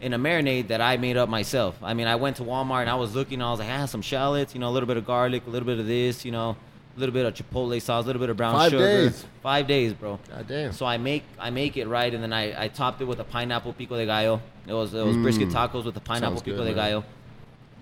[0.00, 1.76] in a marinade that I made up myself.
[1.82, 3.42] I mean, I went to Walmart and I was looking.
[3.42, 5.50] I was like, I ah, some shallots, you know, a little bit of garlic, a
[5.50, 6.56] little bit of this, you know,
[6.96, 8.84] a little bit of chipotle sauce, a little bit of brown Five sugar.
[8.86, 9.26] days.
[9.42, 10.18] Five days, bro.
[10.28, 10.72] God damn.
[10.72, 13.24] So I make I make it right, and then I, I topped it with a
[13.24, 14.40] pineapple pico de gallo.
[14.66, 15.52] It was it was brisket Mm.
[15.52, 16.90] tacos with the pineapple Sounds pico good, de man.
[16.92, 17.04] gallo.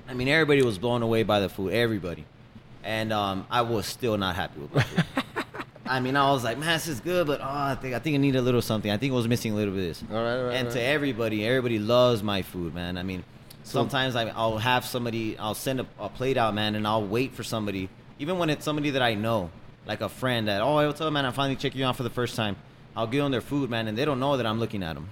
[0.08, 1.72] I mean, everybody was blown away by the food.
[1.72, 2.24] Everybody,
[2.88, 5.04] and um, I was still not happy with my food.
[5.86, 8.14] I mean, I was like, man, this is good, but oh, I think I think
[8.14, 8.90] I need a little something.
[8.90, 10.04] I think it was missing a little bit of this.
[10.10, 12.96] All right, all right, and all to everybody, everybody loves my food, man.
[12.96, 13.24] I mean,
[13.62, 17.34] sometimes I, I'll have somebody, I'll send a, a plate out, man, and I'll wait
[17.34, 19.50] for somebody, even when it's somebody that I know,
[19.86, 21.26] like a friend that, oh, what's up, man?
[21.26, 22.56] I'm finally checking you out for the first time.
[22.96, 25.10] I'll give them their food, man, and they don't know that I'm looking at them.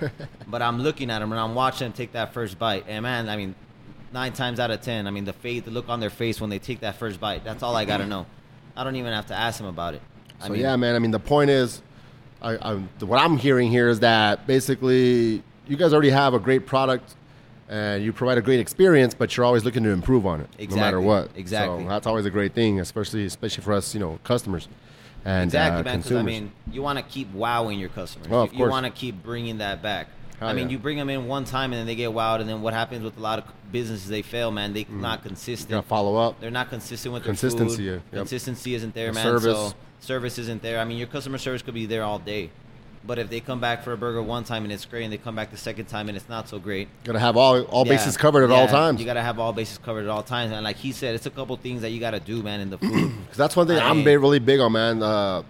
[0.46, 2.84] but I'm looking at them and I'm watching them take that first bite.
[2.88, 3.54] And man, I mean,
[4.16, 6.48] nine times out of ten, I mean, the face, the look on their face when
[6.48, 7.44] they take that first bite.
[7.44, 8.24] That's all I gotta know.
[8.74, 10.00] I don't even have to ask them about it.
[10.40, 10.94] I So mean, yeah, man.
[10.94, 11.82] I mean, the point is,
[12.40, 16.64] I, I, what I'm hearing here is that basically you guys already have a great
[16.64, 17.14] product,
[17.68, 20.76] and you provide a great experience, but you're always looking to improve on it, no
[20.76, 21.30] matter what.
[21.36, 21.82] exactly.
[21.84, 24.66] So that's always a great thing, especially especially for us, you know, customers.
[25.26, 25.98] and exactly, uh, man.
[26.00, 26.16] Because.
[26.16, 28.28] I mean, you want to keep wowing your customers.
[28.30, 28.70] Oh, of you course.
[28.70, 30.08] want to keep bringing that back.
[30.40, 30.72] Hell I mean, yeah.
[30.72, 33.02] you bring them in one time and then they get wild, and then what happens
[33.02, 34.08] with a lot of businesses?
[34.08, 34.72] They fail, man.
[34.74, 35.70] they're not you consistent.
[35.70, 36.40] gotta follow up.
[36.40, 38.02] They're not consistent with their Consistency, food.
[38.12, 38.18] Yep.
[38.20, 39.22] Consistency isn't there, The man.
[39.24, 39.56] service.
[39.70, 40.78] So service isn't there.
[40.78, 42.50] I mean, your customer service could be there all day,
[43.06, 45.16] but if they come back for a burger one time and it's great, and they
[45.16, 47.94] come back the second time and it's not so great, Gotta have all all yeah,
[47.94, 49.00] bases covered at all times.
[49.00, 51.30] You gotta have all bases covered at all times, and like he said, it's a
[51.30, 53.12] couple things that you gotta do, man, in the food.
[53.28, 55.02] 'Cause that's one thing I I'm mean- really big on, man.
[55.02, 55.42] Uh,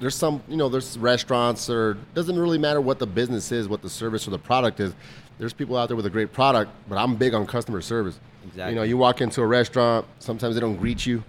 [0.00, 3.82] there's some, you know, there's restaurants or doesn't really matter what the business is, what
[3.82, 4.92] the service or the product is.
[5.38, 8.18] There's people out there with a great product, but I'm big on customer service.
[8.46, 8.72] Exactly.
[8.72, 11.22] You know, you walk into a restaurant, sometimes they don't greet you.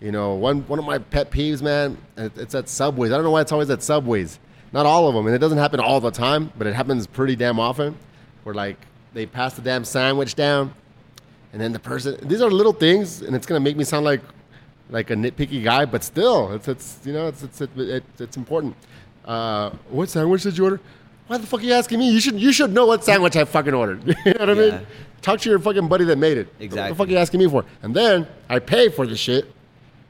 [0.00, 3.10] You know, one one of my pet peeves, man, it- it's at Subways.
[3.10, 4.38] I don't know why it's always at Subways.
[4.72, 7.34] Not all of them, and it doesn't happen all the time, but it happens pretty
[7.34, 7.96] damn often.
[8.44, 8.76] Where like
[9.14, 10.72] they pass the damn sandwich down,
[11.52, 12.16] and then the person.
[12.22, 14.20] These are little things, and it's gonna make me sound like
[14.90, 18.36] like a nitpicky guy, but still, it's it's you know it's it's it, it, it's
[18.36, 18.74] important.
[19.24, 20.80] Uh, what sandwich did you order?
[21.26, 22.10] Why the fuck are you asking me?
[22.10, 24.06] You should you should know what sandwich I fucking ordered.
[24.24, 24.86] you know what I mean?
[25.20, 26.48] Talk to your fucking buddy that made it.
[26.58, 26.80] Exactly.
[26.80, 27.64] What the fuck are you asking me for?
[27.82, 29.52] And then I pay for the shit,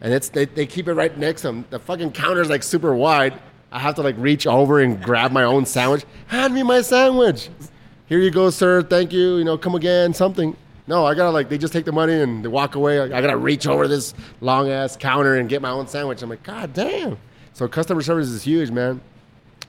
[0.00, 1.64] and it's they, they keep it right next to them.
[1.70, 3.40] The fucking counter's like super wide.
[3.72, 6.04] I have to like reach over and grab my own sandwich.
[6.28, 7.50] Hand me my sandwich.
[8.06, 8.82] Here you go, sir.
[8.82, 9.36] Thank you.
[9.36, 10.14] You know, come again.
[10.14, 10.56] Something.
[10.88, 12.98] No, I gotta like they just take the money and they walk away.
[12.98, 16.22] I gotta reach over this long ass counter and get my own sandwich.
[16.22, 17.18] I'm like, God damn.
[17.52, 19.02] So customer service is huge, man.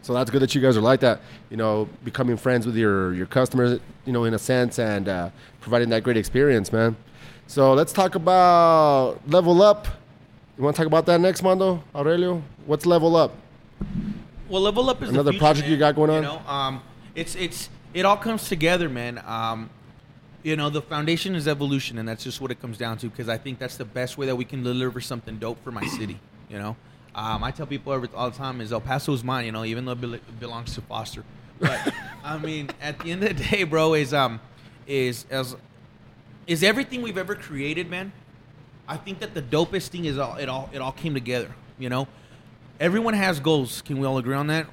[0.02, 1.20] So that's good that you guys are like that.
[1.50, 3.82] You know, becoming friends with your your customers.
[4.06, 6.96] You know, in a sense, and uh, providing that great experience, man.
[7.48, 9.88] So let's talk about level up.
[10.58, 12.42] You want to talk about that next, Mondo Aurelio?
[12.66, 13.36] What's level up?
[14.48, 16.24] Well, level up is the Another future, project you got going on?
[16.24, 16.82] You know, um,
[17.14, 19.22] it's it's it all comes together, man.
[19.26, 19.70] Um,
[20.44, 23.10] you know, the foundation is evolution, and that's just what it comes down to.
[23.10, 25.86] Because I think that's the best way that we can deliver something dope for my
[25.86, 26.20] city.
[26.50, 26.76] You know,
[27.14, 29.46] um, I tell people every, all the time is El Paso is mine.
[29.46, 31.24] You know, even though it belongs to Foster.
[31.60, 34.40] But I mean, at the end of the day, bro, is um,
[34.88, 35.56] is as
[36.48, 38.12] is everything we've ever created, man.
[38.88, 41.54] I think that the dopest thing is all it all it all came together.
[41.78, 42.08] You know,
[42.80, 43.82] everyone has goals.
[43.82, 44.68] Can we all agree on that?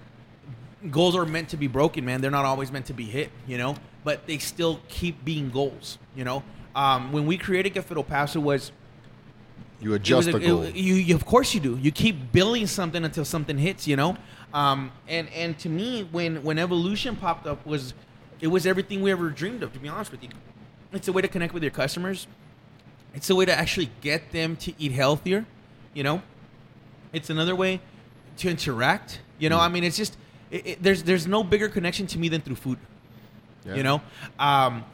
[0.90, 2.20] Goals are meant to be broken, man.
[2.20, 3.30] They're not always meant to be hit.
[3.46, 3.76] You know,
[4.06, 5.98] but they still keep being goals.
[6.14, 6.44] You know,
[6.76, 8.70] um, when we created Cafe El Paso was
[9.80, 10.62] You adjust was the a- goal.
[10.62, 11.76] it- you, you, of course you do.
[11.82, 13.88] You keep building something until something hits.
[13.88, 14.16] You know,
[14.54, 17.94] um, and and to me, when when evolution popped up, was
[18.40, 19.72] it was everything we ever dreamed of.
[19.72, 20.28] To be honest with you,
[20.92, 22.28] it's a way to connect with your customers.
[23.12, 25.46] It's a way to actually get them to eat healthier.
[25.94, 26.22] You know,
[27.12, 27.80] it's another way
[28.38, 29.20] to interact.
[29.40, 29.50] You Mm.
[29.50, 30.16] know, I mean, it's just
[30.52, 32.78] it, it, there's there's no bigger connection to me than through food
[33.66, 33.74] Yeah.
[33.74, 34.00] you know?
[34.38, 34.84] Um,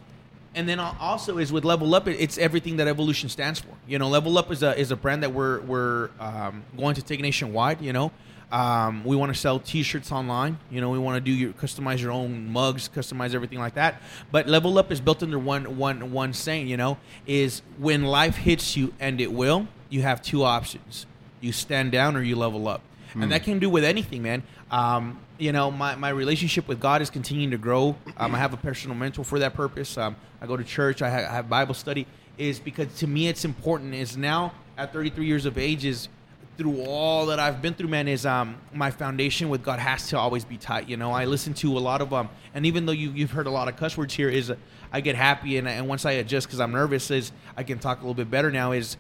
[0.55, 4.09] and then also is with level up it's everything that evolution stands for you know?
[4.09, 7.81] Level up is a is a brand that we're we're um, going to take nationwide
[7.81, 8.13] you know?
[8.51, 10.91] Um, we want to sell t-shirts online you know?
[10.91, 14.03] We want to do your customize your own mugs customize everything like that.
[14.31, 16.99] But level up is built under one one one saying you know?
[17.27, 21.07] Is when life hits you and it will you have two options.
[21.41, 22.83] You stand down or you level up.
[23.15, 24.43] And that can do with anything man
[24.73, 28.53] um, you know my, my relationship with god is continuing to grow um, i have
[28.53, 31.49] a personal mentor for that purpose um, i go to church I, ha- I have
[31.49, 32.07] bible study
[32.39, 36.09] is because to me it's important is now at 33 years of age is
[36.57, 40.19] through all that I've been through, man, is um my foundation with God has to
[40.19, 40.89] always be tight.
[40.89, 43.47] You know, I listen to a lot of um, and even though you you've heard
[43.47, 44.57] a lot of cuss words here, is uh,
[44.93, 47.99] I get happy and and once I adjust because I'm nervous, is I can talk
[47.99, 48.73] a little bit better now.
[48.73, 48.97] Is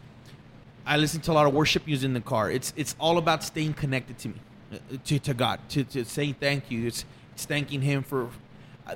[0.86, 2.50] I listen to a lot of worship music in the car.
[2.50, 4.36] It's it's all about staying connected to me,
[5.04, 6.86] to to God, to to saying thank you.
[6.86, 7.04] It's
[7.34, 8.28] it's thanking Him for.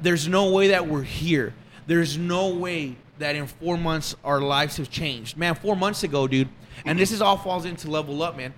[0.00, 1.54] There's no way that we're here.
[1.86, 5.54] There's no way that in four months our lives have changed, man.
[5.54, 6.48] Four months ago, dude,
[6.84, 8.52] and this is all falls into level up, man.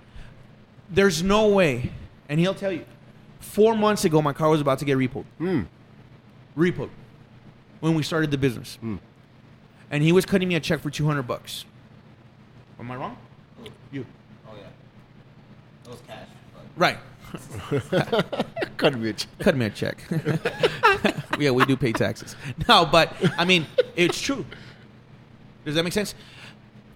[0.89, 1.91] There's no way,
[2.27, 2.85] and he'll tell you.
[3.39, 5.23] Four months ago, my car was about to get repoed.
[5.37, 5.61] Hmm.
[6.57, 6.89] Repoed
[7.79, 8.77] when we started the business,
[9.91, 11.63] and he was cutting me a check for two hundred bucks.
[12.79, 13.17] Am I wrong?
[13.91, 14.05] You.
[14.47, 14.63] Oh yeah,
[15.85, 16.27] it was cash.
[16.53, 16.97] but- Right.
[18.77, 19.29] Cut me a check.
[19.39, 19.97] Cut me a check.
[21.39, 22.35] yeah, we do pay taxes.
[22.67, 23.65] No, but I mean,
[23.95, 24.45] it's true.
[25.65, 26.15] Does that make sense?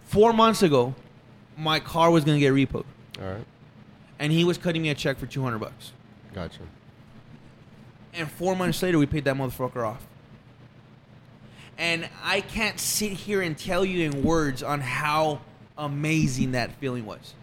[0.06, 0.96] Four months ago,
[1.58, 2.86] my car was gonna get repoed,
[3.20, 3.46] All right.
[4.20, 5.92] and he was cutting me a check for two hundred bucks.
[6.34, 6.62] Gotcha.
[8.14, 10.06] And four months later, we paid that motherfucker off.
[11.78, 15.42] And I can't sit here and tell you in words on how
[15.78, 17.34] amazing that feeling was.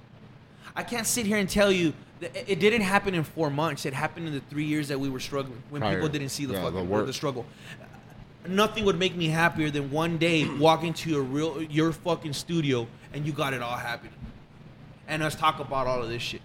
[0.76, 3.86] I can't sit here and tell you it- didn't happen in four months.
[3.86, 5.94] It happened in the three years that we were struggling when Prior.
[5.96, 7.06] people didn't see the Yeah, the fucking work.
[7.06, 7.46] the struggle.
[8.46, 12.86] Nothing would make me happier than one day walking to a real your fucking studio
[13.12, 14.14] and you got it all happening,
[15.08, 16.40] and us talk about all of this shit.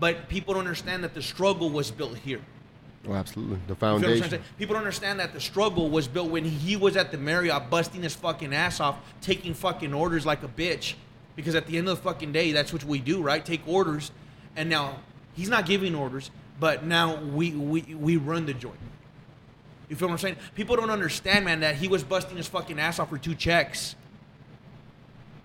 [0.00, 2.40] But people don't understand that the struggle was built here.
[3.06, 3.58] Oh, absolutely.
[3.66, 4.44] The You feel what I'm trying to foundation.
[4.58, 8.02] People don't understand that the struggle was built when he was at the Marriott busting
[8.02, 10.94] his fucking ass off, taking fucking orders like a bitch.
[11.36, 13.44] Because at the end of the fucking day, that's what we do, right?
[13.44, 14.10] Take orders.
[14.56, 14.98] And now
[15.34, 16.30] he's not giving orders,
[16.60, 18.78] but now we we, we run the joint.
[19.88, 20.36] You feel what I'm saying?
[20.54, 23.94] People don't understand, man, that he was busting his fucking ass off for two checks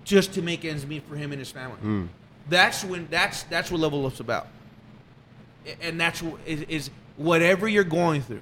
[0.04, 1.78] just to make ends meet for him and his family.
[1.78, 2.06] Hmm.
[2.48, 4.48] That's when that's that's what level up's about.
[5.82, 8.42] And that's what is, is whatever you're going through,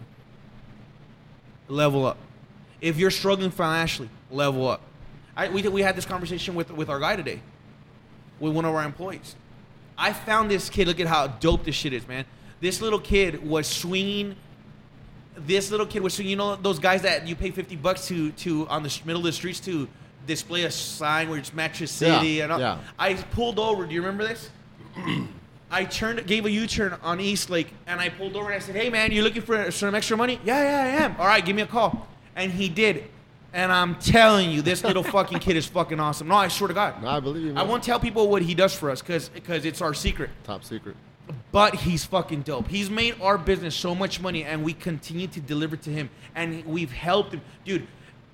[1.67, 2.17] level up.
[2.79, 4.81] If you're struggling financially, level up.
[5.35, 7.41] I, we, we had this conversation with, with our guy today,
[8.39, 9.35] with one of our employees.
[9.97, 10.87] I found this kid.
[10.87, 12.25] Look at how dope this shit is, man.
[12.59, 14.35] This little kid was swinging.
[15.35, 16.31] This little kid was swinging.
[16.31, 19.25] You know those guys that you pay fifty bucks to to on the middle of
[19.25, 19.87] the streets to
[20.25, 22.59] display a sign where it's Mattress City Yeah, and all.
[22.59, 22.79] yeah.
[22.99, 23.85] I pulled over.
[23.85, 24.49] Do you remember this?
[25.71, 28.75] I turned, gave a U-turn on East Lake, and I pulled over and I said,
[28.75, 31.15] "Hey, man, you looking for some extra money?" Yeah, yeah, I am.
[31.19, 32.07] All right, give me a call.
[32.35, 33.03] And he did.
[33.53, 36.27] And I'm telling you, this little fucking kid is fucking awesome.
[36.27, 37.01] No, I swear to God.
[37.01, 37.55] No, I believe you.
[37.55, 40.29] I won't tell people what he does for us because it's our secret.
[40.43, 40.95] Top secret.
[41.51, 42.67] But he's fucking dope.
[42.67, 46.65] He's made our business so much money, and we continue to deliver to him, and
[46.65, 47.87] we've helped him, dude.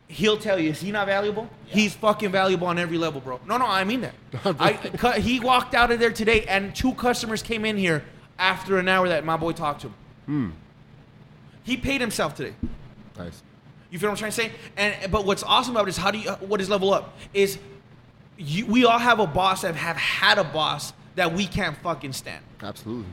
[0.07, 1.49] He'll tell you, is he not valuable?
[1.65, 3.39] He's fucking valuable on every level, bro.
[3.47, 4.13] No, no, I mean that.
[4.59, 8.03] I, cu- he walked out of there today, and two customers came in here
[8.37, 9.93] after an hour that my boy talked to him.
[10.25, 10.49] Hmm.
[11.63, 12.53] He paid himself today.
[13.17, 13.41] Nice.
[13.93, 14.51] You feel what I'm trying to say?
[14.75, 17.59] And but what's awesome about it is how do you what is level up is
[18.39, 22.13] you, we all have a boss that have had a boss that we can't fucking
[22.13, 22.43] stand.
[22.63, 23.05] Absolutely.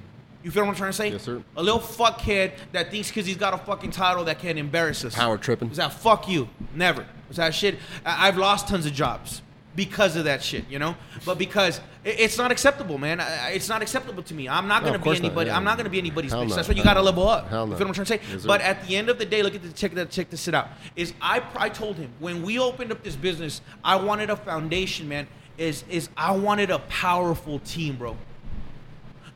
[0.43, 1.11] You feel what I'm trying to say?
[1.11, 1.43] Yes, sir.
[1.55, 5.05] A little fuck kid that thinks because he's got a fucking title that can embarrass
[5.05, 5.15] us.
[5.15, 5.71] Power tripping.
[5.71, 6.49] Is that fuck you?
[6.75, 7.07] Never.
[7.29, 7.79] Is that shit?
[8.07, 9.43] I- I've lost tons of jobs
[9.85, 10.95] because of that shit, you know.
[11.25, 13.19] But because it's not acceptable, man.
[13.51, 14.47] It's not acceptable to me.
[14.47, 15.49] I'm not No, gonna be course not, anybody.
[15.49, 15.57] yeah.
[15.57, 16.51] I'm not gonna be anybody's Hell bitch.
[16.51, 16.57] no.
[16.57, 17.49] That's why you Hell gotta level up.
[17.49, 17.77] Hell You no.
[17.79, 18.47] feel what I'm trying to say?
[18.47, 20.55] But at the end of the day, look at the check that check this shit
[20.55, 20.69] out.
[20.97, 25.09] Is I I told him when we opened up this business, I wanted a foundation,
[25.09, 25.27] man.
[25.57, 28.19] Is is I wanted a powerful team, bro.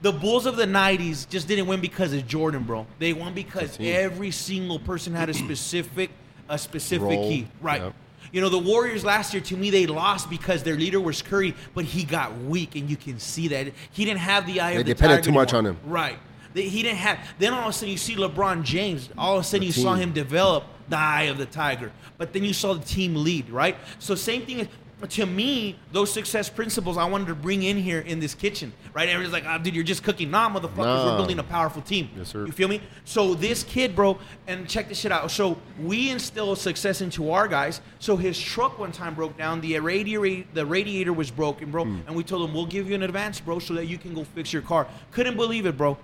[0.02, 2.86] The Bulls of the '90s just didn't win because of Jordan, bro.
[2.98, 6.10] They won because every single person had a specific,
[6.50, 7.80] a specific key, right?
[7.80, 7.94] yep.
[8.34, 11.54] You know, the Warriors last year, to me, they lost because their leader was Curry,
[11.72, 14.80] but he got weak, and you can see that he didn't have the eye They
[14.80, 14.92] of the tiger.
[14.92, 15.70] They depended tiger too much anymore.
[15.70, 15.90] on him.
[15.92, 16.18] Right.
[16.52, 17.20] They- He didn't have.
[17.38, 19.08] Then all of a sudden, you see LeBron James.
[19.16, 21.92] All of a sudden, you saw him develop the eye of the tiger.
[22.18, 23.76] But then you saw the team lead, right?
[24.00, 24.68] So same thing.
[25.10, 29.08] To me, those success principles I wanted to bring in here in this kitchen, right?
[29.08, 32.08] Everybody's like, "Ah, dude, you're just cooking." Nah, motherfuckers, we're building a powerful team.
[32.16, 32.46] Yes, sir.
[32.46, 32.80] You feel me?
[33.04, 35.30] So this kid, bro, and check this shit out.
[35.30, 37.80] So we instill success into our guys.
[37.98, 39.60] So his truck one time broke down.
[39.60, 41.84] The radiator, the radiator was broken, bro.
[41.84, 42.00] Hmm.
[42.06, 44.24] And we told him, "We'll give you an advance, bro, so that you can go
[44.24, 45.98] fix your car." Couldn't believe it, bro.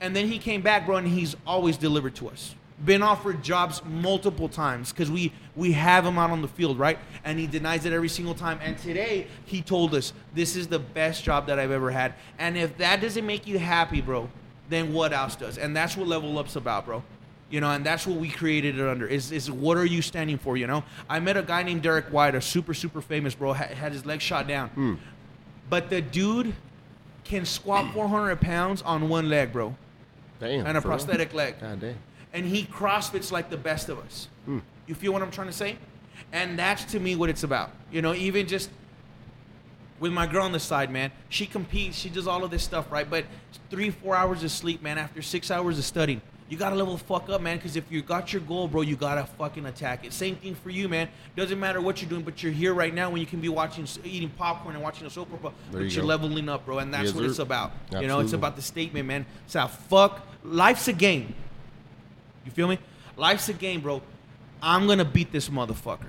[0.00, 2.54] And then he came back, bro, and he's always delivered to us.
[2.84, 6.98] Been offered jobs multiple times because we we have him out on the field, right?
[7.24, 8.58] And he denies it every single time.
[8.62, 12.14] And today he told us this is the best job that I've ever had.
[12.38, 14.28] And if that doesn't make you happy, bro,
[14.68, 15.56] then what else does?
[15.56, 17.04] And that's what Level Up's about, bro.
[17.48, 19.06] You know, and that's what we created it under.
[19.06, 20.56] Is is what are you standing for?
[20.56, 23.70] You know, I met a guy named Derek White, a super super famous bro, had,
[23.70, 24.94] had his leg shot down, hmm.
[25.70, 26.54] but the dude
[27.22, 29.74] can squat 400 pounds on one leg, bro
[30.40, 30.66] Damn.
[30.66, 30.98] and a for real?
[30.98, 31.60] prosthetic leg.
[31.60, 31.96] God damn.
[32.34, 34.28] And he crossfits like the best of us.
[34.44, 34.58] Hmm.
[34.86, 35.76] You feel what I'm trying to say?
[36.32, 37.70] And that's to me what it's about.
[37.90, 38.68] You know, even just
[40.00, 42.90] with my girl on the side, man, she competes, she does all of this stuff,
[42.90, 43.08] right?
[43.08, 43.24] But
[43.70, 46.20] three, four hours of sleep, man, after six hours of studying.
[46.50, 48.96] You gotta level the fuck up, man, because if you got your goal, bro, you
[48.96, 50.12] gotta fucking attack it.
[50.12, 51.08] Same thing for you, man.
[51.36, 53.86] Doesn't matter what you're doing, but you're here right now when you can be watching,
[54.04, 56.08] eating popcorn and watching a soap opera, There but you you're go.
[56.08, 57.30] leveling up, bro, and that's Yes, what sir.
[57.30, 57.72] it's about.
[57.92, 59.24] You know, it's about the statement, man.
[59.46, 60.26] So fuck.
[60.44, 61.34] Life's a game.
[62.44, 62.78] You feel me?
[63.16, 64.02] Life's a game, bro.
[64.62, 66.08] I'm gonna beat this motherfucker.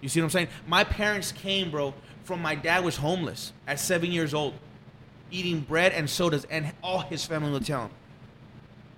[0.00, 0.48] You see what I'm saying?
[0.66, 1.94] My parents came, bro,
[2.24, 4.54] from my dad was homeless at seven years old,
[5.30, 7.90] eating bread and sodas, and all his family will tell him.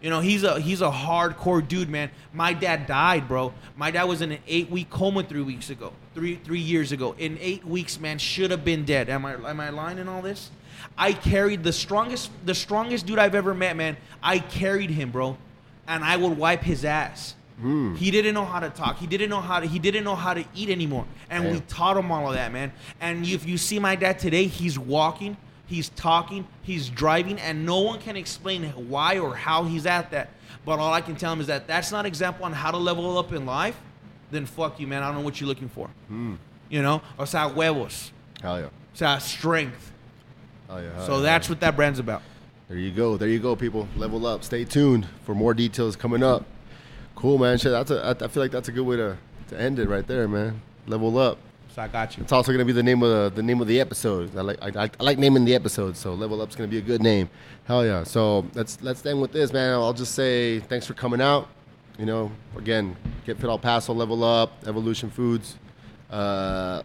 [0.03, 2.11] You know, he's a he's a hardcore dude, man.
[2.33, 3.53] My dad died, bro.
[3.77, 7.15] My dad was in an eight week coma three weeks ago, three three years ago.
[7.19, 9.11] In eight weeks, man, should have been dead.
[9.11, 10.51] Am I am I lying in all this?
[10.97, 13.99] I carried the strongest the strongest dude I've ever met, man.
[14.23, 15.37] I carried him, bro,
[15.91, 17.35] and I would wipe his ass.
[17.63, 18.97] He didn't know how to talk.
[18.97, 19.67] He didn't know how to.
[19.67, 22.73] He didn't know how to eat anymore, and we taught him all of that, man.
[23.03, 25.37] And if you see my dad today, he's walking,
[25.67, 30.31] he's talking, he's driving, and no one can explain why or how he's at that.
[30.65, 32.79] But all I can tell him is that that's not an example on how to
[32.79, 33.79] level up in life.
[34.31, 35.03] Then fuck you, man.
[35.03, 35.91] I don't know what you're looking for.
[36.71, 38.11] You know, o sea, huevos,
[38.41, 38.67] Hell yeah.
[38.67, 39.93] o sea, strength.
[40.71, 41.23] Oh, yeah, oh, so yeah.
[41.25, 42.23] that's what that brand's about.
[42.71, 43.17] There you go.
[43.17, 43.89] There you go, people.
[43.97, 44.45] Level up.
[44.45, 46.45] Stay tuned for more details coming up.
[47.17, 47.59] Cool, man.
[47.59, 49.19] Shit, that's a, I, I feel like that's a good way to,
[49.49, 50.63] to end it right there, man.
[50.87, 51.39] Level up.
[51.75, 52.23] So I got you.
[52.23, 54.37] It's also gonna be the name of the, the name of the episode.
[54.37, 56.83] I like I, I, I like naming the episode, so level up's gonna be a
[56.83, 57.29] good name.
[57.65, 58.05] Hell yeah!
[58.05, 59.73] So let's let's end with this, man.
[59.73, 61.49] I'll just say thanks for coming out.
[61.99, 62.97] You know, again,
[63.27, 65.59] get fit El Paso, level up, Evolution Foods.
[66.09, 66.83] Uh,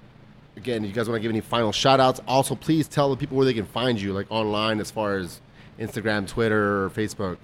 [0.57, 2.21] again, you guys want to give any final shout outs?
[2.27, 5.41] Also, please tell the people where they can find you, like online, as far as
[5.80, 7.38] Instagram, Twitter, or Facebook.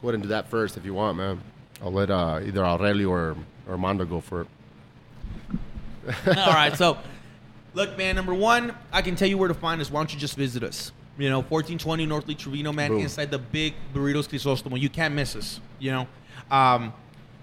[0.00, 1.40] Go ahead and do that first if you want, man.
[1.82, 4.48] I'll let uh, either Aurelio or or Armando go for it.
[6.26, 6.98] All right, so
[7.72, 8.16] look, man.
[8.16, 9.90] Number one, I can tell you where to find us.
[9.90, 10.92] Why don't you just visit us?
[11.16, 13.00] You know, 1420 North Lee Trevino, man, Boom.
[13.00, 14.78] inside the big Burritos Crisostomo.
[14.78, 15.60] You can't miss us.
[15.78, 16.08] You know,
[16.50, 16.92] um,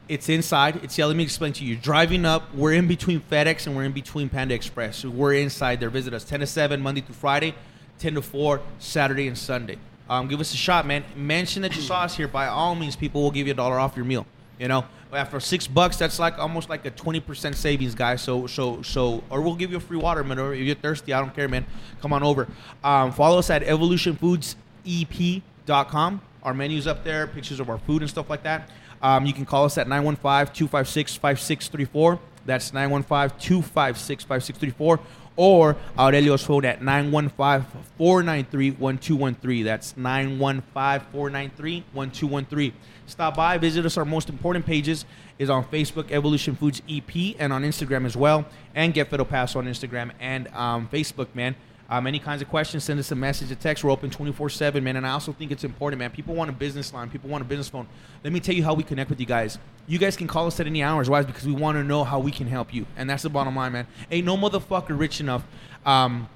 [0.09, 0.83] it's inside.
[0.83, 1.05] It's yeah.
[1.05, 1.73] Let me explain to you.
[1.73, 2.53] You're driving up.
[2.53, 4.97] We're in between FedEx and we're in between Panda Express.
[4.97, 5.89] So we're inside there.
[5.89, 7.55] Visit us 10 to 7 Monday through Friday,
[7.99, 9.77] 10 to 4 Saturday and Sunday.
[10.11, 11.05] Um, give us a shot, man.
[11.15, 12.27] Mention that you saw us here.
[12.27, 14.27] By all means, people will give you a dollar off your meal.
[14.59, 14.83] You know,
[15.13, 18.21] after six bucks, that's like almost like a twenty percent savings, guys.
[18.21, 20.37] So, so, so, or we'll give you a free water, man.
[20.37, 21.65] Or if you're thirsty, I don't care, man.
[22.01, 22.49] Come on over.
[22.83, 26.21] Um, follow us at evolutionfoodsep.com.
[26.43, 28.69] Our menu's up there, pictures of our food and stuff like that.
[29.01, 32.19] Um, you can call us at 915-256-5634.
[32.45, 34.99] That's 915-256-5634.
[35.41, 39.63] Or Aurelio's phone at 915-493-1213.
[39.63, 42.73] That's 915-493-1213.
[43.07, 43.97] Stop by, visit us.
[43.97, 45.03] Our most important pages
[45.39, 48.45] is on Facebook, Evolution Foods EP, and on Instagram as well.
[48.75, 51.55] And Get Fit El Paso on Instagram and um, Facebook, man.
[51.91, 53.83] Um, any kinds of questions, send us a message, a text.
[53.83, 54.95] We're open 24 7, man.
[54.95, 56.09] And I also think it's important, man.
[56.09, 57.85] People want a business line, people want a business phone.
[58.23, 59.59] Let me tell you how we connect with you guys.
[59.87, 61.09] You guys can call us at any hours.
[61.09, 61.21] Why?
[61.21, 62.85] Because we want to know how we can help you.
[62.95, 63.87] And that's the bottom line, man.
[64.09, 65.43] Ain't no motherfucker rich enough
[65.85, 66.29] um,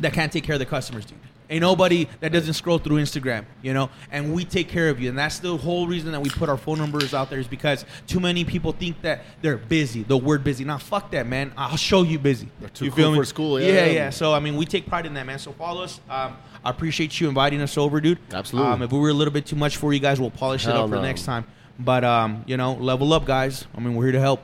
[0.00, 1.16] that can't take care of the customers, dude.
[1.50, 5.08] Ain't nobody that doesn't scroll through Instagram, you know, and we take care of you.
[5.08, 7.84] And that's the whole reason that we put our phone numbers out there is because
[8.06, 10.04] too many people think that they're busy.
[10.04, 10.64] The word busy.
[10.64, 11.52] Now, fuck that, man.
[11.56, 12.48] I'll show you busy.
[12.60, 13.72] They're too you cool for school, yeah.
[13.72, 14.10] yeah, yeah.
[14.10, 15.40] So, I mean, we take pride in that, man.
[15.40, 16.00] So follow us.
[16.08, 18.18] Um, I appreciate you inviting us over, dude.
[18.32, 18.70] Absolutely.
[18.70, 20.70] Um, if we were a little bit too much for you guys, we'll polish it
[20.70, 21.02] Hell up for no.
[21.02, 21.46] next time.
[21.80, 23.66] But, um, you know, level up, guys.
[23.74, 24.40] I mean, we're here to help.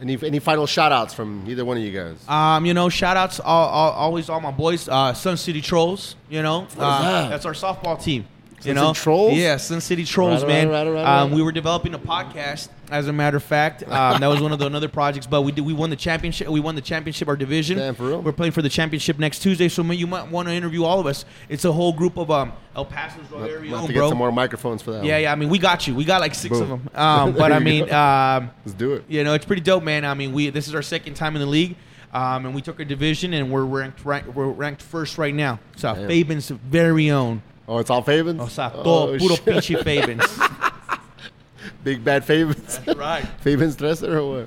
[0.00, 2.16] Any any final shout outs from either one of you guys?
[2.28, 6.14] Um, you know, shout outs all, all, always all my boys, uh, Sun City Trolls,
[6.30, 6.68] you know.
[6.78, 7.30] uh, that?
[7.30, 8.24] That's our softball team.
[8.60, 9.34] Sun you know, Trolls?
[9.38, 10.68] Yeah, Sun City Trolls, Right, man.
[10.68, 13.82] right, right, right, um, we were developing a podcast, as a matter of fact.
[13.84, 16.48] Um, that was one of the another projects, but we did, we won the championship.
[16.48, 17.78] We won the championship, our division.
[17.78, 18.20] Damn, for real?
[18.20, 21.06] We're playing for the championship next Tuesday, so you might want to interview all of
[21.06, 21.24] us.
[21.48, 24.18] It's a whole group of um, El Paso's We'll very have own, to get some
[24.18, 25.04] more microphones for that.
[25.04, 25.22] Yeah, one.
[25.22, 25.32] yeah.
[25.32, 25.94] I mean, we got you.
[25.94, 26.90] We got like six of them.
[26.94, 29.04] Um, but I mean, um, Let's do it.
[29.08, 30.04] you know, it's pretty dope, man.
[30.04, 31.76] I mean, we this is our second time in the league,
[32.12, 35.60] um, and we took a division, and we're ranked rank, we're ranked first right now.
[35.76, 37.42] So Fabian's very own.
[37.68, 38.40] Oh, it's all Favens?
[38.40, 39.44] O sea, Oh, todo puro shit.
[39.44, 40.24] pinche Fabians.
[41.84, 42.80] Big bad Favens.
[42.98, 43.24] right.
[43.44, 44.46] Favens dresser or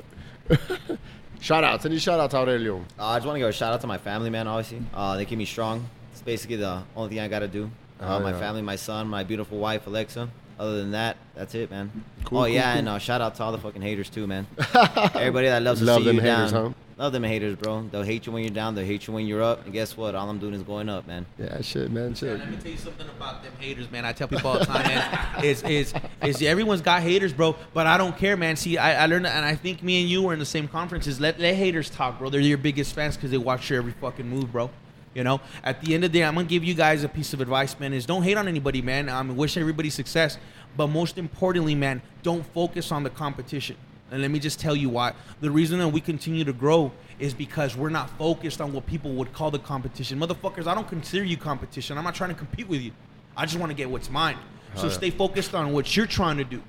[0.50, 0.60] what?
[1.40, 1.86] shout outs.
[1.86, 2.84] Any shout outs, Aurelio?
[3.00, 4.48] Uh, I just want to give a shout out to my family, man.
[4.48, 5.88] Obviously, uh, they keep me strong.
[6.14, 7.70] It's basically the only thing I gotta do.
[8.00, 8.40] Uh, Oh, my yeah.
[8.40, 10.28] family, my son, my beautiful wife Alexa.
[10.60, 11.92] Other than that, that's it, man.
[12.24, 12.80] Cool, oh cool, yeah, cool.
[12.80, 14.46] and uh, shout out to all the fucking haters too, man.
[15.16, 16.66] Everybody that loves to Love see them you haters, down.
[16.68, 16.74] huh?
[17.02, 17.82] Love them haters, bro.
[17.92, 18.76] They'll hate you when you're down.
[18.76, 19.64] They'll hate you when you're up.
[19.64, 20.14] And guess what?
[20.14, 21.26] All I'm doing is going up, man.
[21.40, 22.14] Yeah, shit, man.
[22.14, 22.38] Shit.
[22.38, 24.06] Let me tell you something about them haters, man.
[24.06, 25.44] I tell people all the time, man.
[25.44, 27.56] Is is is everyone's got haters, bro.
[27.74, 28.56] But I don't care, man.
[28.56, 31.20] See, I, I learned, and I think me and you were in the same conferences.
[31.20, 32.30] Let let haters talk, bro.
[32.30, 34.70] They're your biggest fans because they watch your every fucking move, bro.
[35.16, 37.34] You know, at the end of the day, I'm gonna give you guys a piece
[37.34, 37.94] of advice, man.
[37.94, 39.10] Is don't hate on anybody, man.
[39.10, 40.38] I mean, wish everybody success,
[40.78, 43.76] but most importantly, man, don't focus on the competition.
[44.12, 45.14] And let me just tell you why.
[45.40, 49.14] The reason that we continue to grow is because we're not focused on what people
[49.14, 50.20] would call the competition.
[50.20, 51.98] Motherfuckers, I don't consider you competition.
[51.98, 52.92] I'm not trying to compete with you.
[53.38, 54.38] I just want to get what's mine.
[54.76, 54.92] So yeah.
[54.92, 56.62] stay focused on what you're trying to do.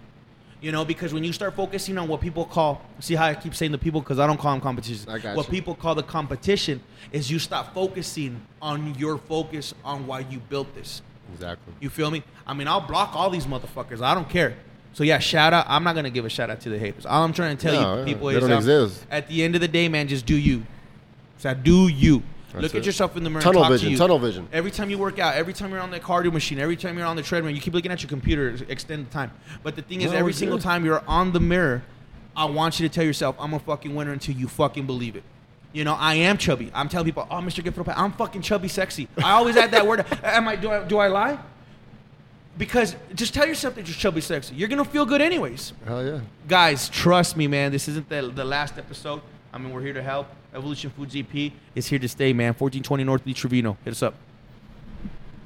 [0.61, 3.53] You know, because when you start focusing on what people call, see how I keep
[3.53, 5.11] saying the people because I don't call them competition.
[5.11, 5.51] I got what you.
[5.51, 6.80] people call the competition
[7.11, 11.03] is you stop focusing on your focus on why you built this.
[11.34, 11.74] Exactly.
[11.80, 12.22] You feel me?
[12.47, 14.03] I mean, I'll block all these motherfuckers.
[14.03, 14.55] I don't care.
[14.95, 15.66] So yeah, shout out.
[15.68, 17.07] I'm not gonna give a shout out to the haters.
[17.07, 19.07] All I'm trying to tell No, you yeah, people they is don't um, exist.
[19.11, 20.64] at the end of the day, man, just do you.
[21.38, 22.22] So do you.
[22.53, 22.78] That's Look it.
[22.80, 23.40] at yourself in the mirror.
[23.40, 23.97] Tunnel and talk vision, To you.
[23.97, 24.47] tunnel vision.
[24.53, 27.07] Every time you work out, every time you're on the cardio machine, every time you're
[27.07, 29.30] on the treadmill, you keep looking at your computer, extend the time.
[29.62, 30.64] But the thing is, No, every single good.
[30.64, 31.82] time you're on the mirror,
[32.36, 35.22] I want you to tell yourself, I'm a fucking winner until you fucking believe it.
[35.72, 36.70] You know, I am chubby.
[36.74, 37.64] I'm telling people, oh, Mr.
[37.64, 39.09] Gifford, I'm fucking chubby sexy.
[39.16, 40.05] I always add that word.
[40.22, 40.57] Am I?
[40.57, 40.84] Do I?
[40.84, 41.38] Do I lie?
[42.59, 44.55] Because just tell yourself that you're chubby sexy.
[44.55, 46.20] You're gonna feel good anyways Hell yeah.
[46.46, 47.72] guys, trust me, man.
[47.72, 49.22] This isn't the, the last episode.
[49.53, 50.28] I mean, we're here to help.
[50.55, 52.48] Evolution Foods EP is here to stay, man.
[52.48, 53.76] 1420 North Lee Trevino.
[53.84, 54.14] Hit us up.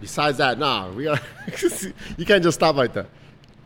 [0.00, 1.20] besides that, nah, we are.
[2.16, 3.07] you can't just stop like that.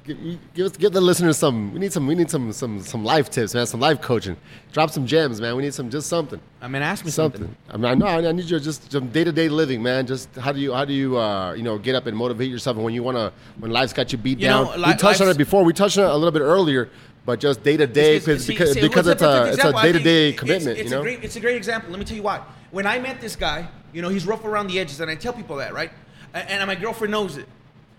[0.02, 1.74] Give, give, us, give the listeners some.
[1.74, 2.06] We need some.
[2.06, 3.66] We need some some some life tips, man.
[3.66, 4.36] Some life coaching.
[4.72, 5.54] Drop some gems, man.
[5.56, 6.40] We need some just something.
[6.62, 7.42] I mean, ask me something.
[7.42, 7.56] something.
[7.68, 8.28] I mean, I know.
[8.28, 10.06] I need you to just some day to day living, man.
[10.06, 12.78] Just how do you how do you uh, you know get up and motivate yourself
[12.78, 14.80] when you want to when life's got you beat You down.
[14.80, 15.64] know, we touched on it before.
[15.64, 16.88] We touched on it a little bit earlier,
[17.26, 20.28] but just day to day It's- because because it's a it's a day to day
[20.30, 20.78] it's- commitment.
[20.78, 21.00] It's, you know.
[21.00, 21.90] a great, it's a great example.
[21.90, 22.40] Let me tell you why.
[22.70, 25.34] When I met this guy, you know, he's rough around the edges, and I tell
[25.34, 25.90] people that, right?
[26.32, 27.46] And my girlfriend knows it.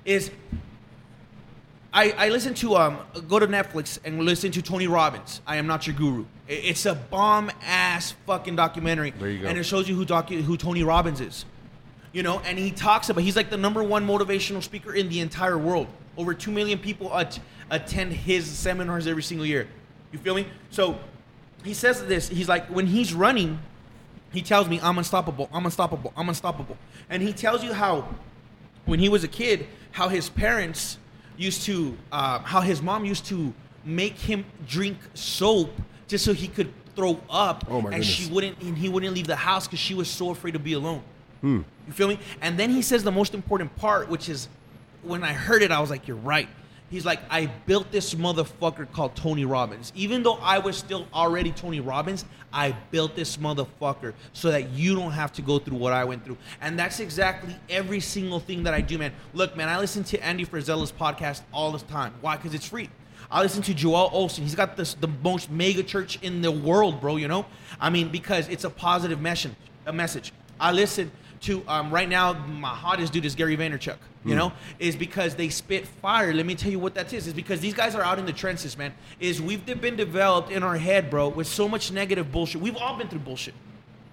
[0.03, 0.31] Is
[1.93, 5.41] I, I listen to um go to Netflix and listen to Tony Robbins.
[5.45, 6.25] I am not your guru.
[6.47, 9.47] It's a bomb ass fucking documentary, There you go.
[9.47, 11.45] and it shows you who docu- who Tony Robbins is.
[12.13, 15.19] You know, and he talks about he's like the number one motivational speaker in the
[15.19, 15.87] entire world.
[16.17, 17.39] Over two million people at,
[17.69, 19.67] attend his seminars every single year.
[20.11, 20.45] You feel me?
[20.71, 20.99] So
[21.63, 22.27] he says this.
[22.29, 23.59] He's like when he's running,
[24.31, 25.49] he tells me I'm unstoppable.
[25.53, 26.13] I'm unstoppable.
[26.15, 26.77] I'm unstoppable.
[27.09, 28.07] And he tells you how
[28.85, 30.97] when he was a kid, how his parents
[31.38, 33.53] used to, uh, how his mom used to
[33.84, 35.69] make him drink soap
[36.07, 39.27] just so he could throw up, Oh, my and she wouldn't, and he wouldn't leave
[39.27, 41.01] the house because she was so afraid to be alone.
[41.43, 42.19] You feel me?
[42.41, 44.47] And then he says the most important part, which is
[45.01, 46.47] when I heard it, I was like, "You're right."
[46.91, 49.93] He's like, "I built this motherfucker called Tony Robbins.
[49.95, 54.93] Even though I was still already Tony Robbins, I built this motherfucker so that you
[54.93, 58.63] don't have to go through what I went through." And that's exactly every single thing
[58.63, 59.13] that I do, man.
[59.33, 62.13] Look, man, I listen to Andy Frisella's podcast all the time.
[62.21, 62.35] Why?
[62.35, 62.89] Because it's free.
[63.31, 64.39] I listen to Joel Osteen.
[64.39, 67.15] He's got this the most mega church in the world, bro.
[67.15, 67.45] You know,
[67.79, 69.53] I mean, because it's a positive message.
[69.85, 70.33] A message.
[70.59, 71.11] I listen
[71.41, 72.33] to um, right now.
[72.33, 73.97] My hottest dude is Gary Vaynerchuk.
[74.23, 76.31] You know, is because they spit fire.
[76.31, 77.25] Let me tell you what that is.
[77.25, 78.93] Is because these guys are out in the trenches, man.
[79.19, 82.61] Is we've been developed in our head, bro, with so much negative bullshit.
[82.61, 83.55] We've all been through bullshit.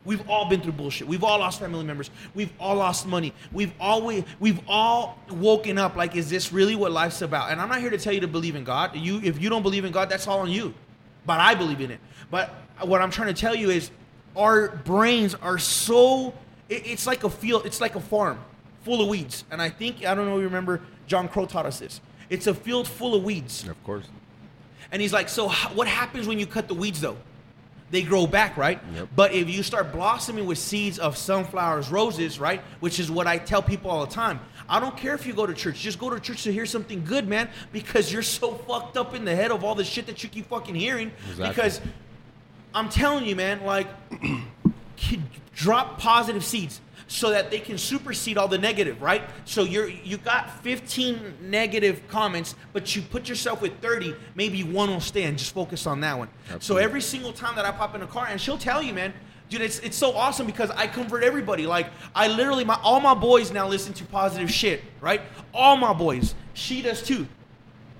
[0.06, 1.06] We've all been through bullshit.
[1.06, 2.10] We've all lost family members.
[2.34, 3.34] We've all lost money.
[3.52, 7.50] We've always we've all woken up like, is this really what life's about?
[7.50, 8.96] And I'm not here to tell you to believe in God.
[8.96, 10.72] You if you don't believe in God, that's all on you.
[11.26, 12.00] But I believe in it.
[12.30, 13.90] But what I'm trying to tell you is
[14.34, 16.32] our brains are so
[16.68, 18.38] it- it's like a field, it's like a farm
[18.84, 19.44] full of weeds.
[19.50, 22.00] And I think I don't know if you remember John Crow taught us this.
[22.30, 23.66] It's a field full of weeds.
[23.68, 24.04] of course.
[24.92, 27.16] And he's like, so h- what happens when you cut the weeds though?
[27.90, 28.78] They grow back, right?
[28.94, 29.08] Yep.
[29.16, 32.60] But if you start blossoming with seeds of sunflowers, roses, right?
[32.80, 34.40] Which is what I tell people all the time.
[34.68, 35.80] I don't care if you go to church.
[35.80, 39.24] Just go to church to hear something good, man, because you're so fucked up in
[39.24, 41.10] the head of all the shit that you keep fucking hearing.
[41.30, 41.48] Exactly.
[41.48, 41.80] Because
[42.74, 43.88] I'm telling you, man, like
[45.54, 49.22] drop positive seeds so that they can supersede all the negative, right?
[49.46, 54.90] So you're you got 15 negative comments, but you put yourself with 30, maybe one
[54.90, 55.38] will stand.
[55.38, 56.28] Just focus on that one.
[56.60, 59.14] So every single time that I pop in a car, and she'll tell you, man,
[59.48, 61.66] dude, it's it's so awesome because I convert everybody.
[61.66, 65.22] Like I literally, my all my boys now listen to positive shit, right?
[65.54, 66.34] All my boys.
[66.52, 67.26] She does too.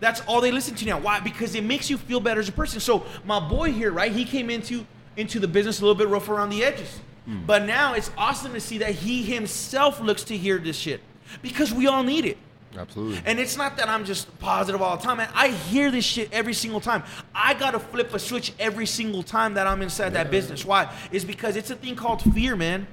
[0.01, 1.01] That's all they listen to now.
[1.01, 1.19] Why?
[1.19, 2.79] Because it makes you feel better as a person.
[2.79, 4.13] So my boy here, right?
[4.13, 4.87] He came into
[5.19, 7.01] into the business a little bit rough around the edges.
[7.47, 11.03] But now it's awesome to see that he himself looks to hear this shit.
[11.43, 12.39] Because we all need it.
[12.75, 13.21] Absolutely.
[13.27, 15.29] And it's not that I'm just positive all the time, man.
[15.35, 17.03] I hear this shit every single time.
[17.35, 20.64] I gotta flip a switch every single time that I'm inside that business.
[20.64, 20.91] Why?
[21.12, 22.87] It's because it's a thing called fear, man.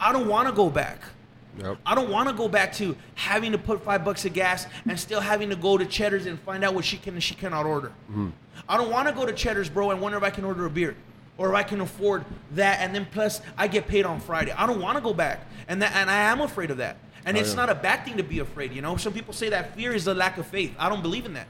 [0.00, 1.02] I don't wanna go back.
[1.58, 1.76] Yep.
[1.84, 4.98] I don't want to go back to having to put five bucks of gas and
[4.98, 7.66] still having to go to Cheddar's and find out what she can and she cannot
[7.66, 7.92] order.
[8.06, 8.30] Hmm.
[8.66, 10.70] I don't want to go to Cheddar's, bro, and wonder if I can order a
[10.70, 10.96] beer
[11.38, 14.52] or if I can afford that, and then plus I get paid on Friday.
[14.52, 16.96] I don't want to go back, and that, and I am afraid of that.
[17.24, 17.56] And Oh, it's yeah.
[17.56, 18.96] not a bad thing to be afraid, you know.
[18.96, 20.74] Some people say that fear is the lack of faith.
[20.78, 21.46] I don't believe in that.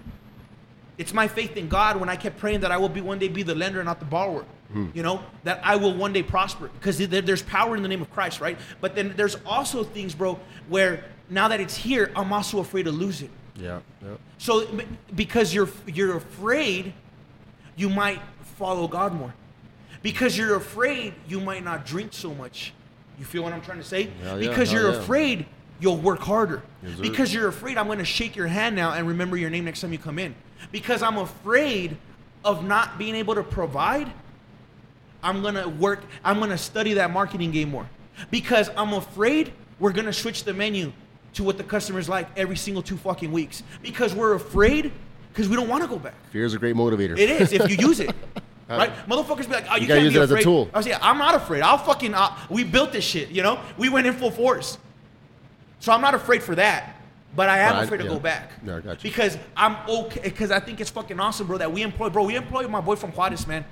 [0.98, 3.28] It's my faith in God when I kept praying that I will be one day
[3.28, 4.44] be the lender and not the borrower.
[4.72, 4.88] Hmm.
[4.94, 8.10] You know that I will one day prosper because there's power in the name of
[8.10, 8.58] Christ, right?
[8.80, 12.92] But then there's also things, bro, where now that it's here, I'm also afraid to
[12.92, 13.30] lose it.
[13.56, 13.80] Yeah.
[14.02, 14.20] Yep.
[14.38, 14.66] So
[15.14, 16.92] because you're you're afraid,
[17.76, 18.20] you might
[18.58, 19.34] follow God more.
[20.02, 22.72] Because you're afraid, you might not drink so much.
[23.18, 24.10] You feel what I'm trying to say?
[24.22, 24.98] Hell because hell you're yeah.
[24.98, 25.46] afraid,
[25.80, 26.62] you'll work harder.
[26.82, 29.64] Yes, because you're afraid, I'm going to shake your hand now and remember your name
[29.64, 30.34] next time you come in.
[30.70, 31.96] Because I'm afraid
[32.44, 34.10] of not being able to provide,
[35.22, 37.88] I'm going to work, I'm going to study that marketing game more.
[38.30, 40.92] Because I'm afraid we're going to switch the menu
[41.34, 43.62] to what the customers like every single two fucking weeks.
[43.82, 44.92] Because we're afraid
[45.32, 46.14] because we don't want to go back.
[46.30, 47.18] Fear is a great motivator.
[47.18, 48.14] It is if you use it.
[48.68, 48.90] Right?
[49.06, 50.44] Motherfuckers be like, oh, you, You can't use be it as a afraid.
[50.44, 50.70] tool.
[50.72, 51.60] I was like, I'm not afraid.
[51.62, 53.60] I'll fucking, uh, we built this shit, you know?
[53.76, 54.78] We went in full force.
[55.80, 56.96] So I'm not afraid for that,
[57.36, 58.10] but I am Right, afraid to yeah.
[58.10, 58.52] go back.
[58.64, 59.10] Yeah, I got you.
[59.10, 62.36] Because I'm okay, because I think it's fucking awesome, bro, that we employ, bro, we
[62.36, 63.64] employ my boy from Juarez, man.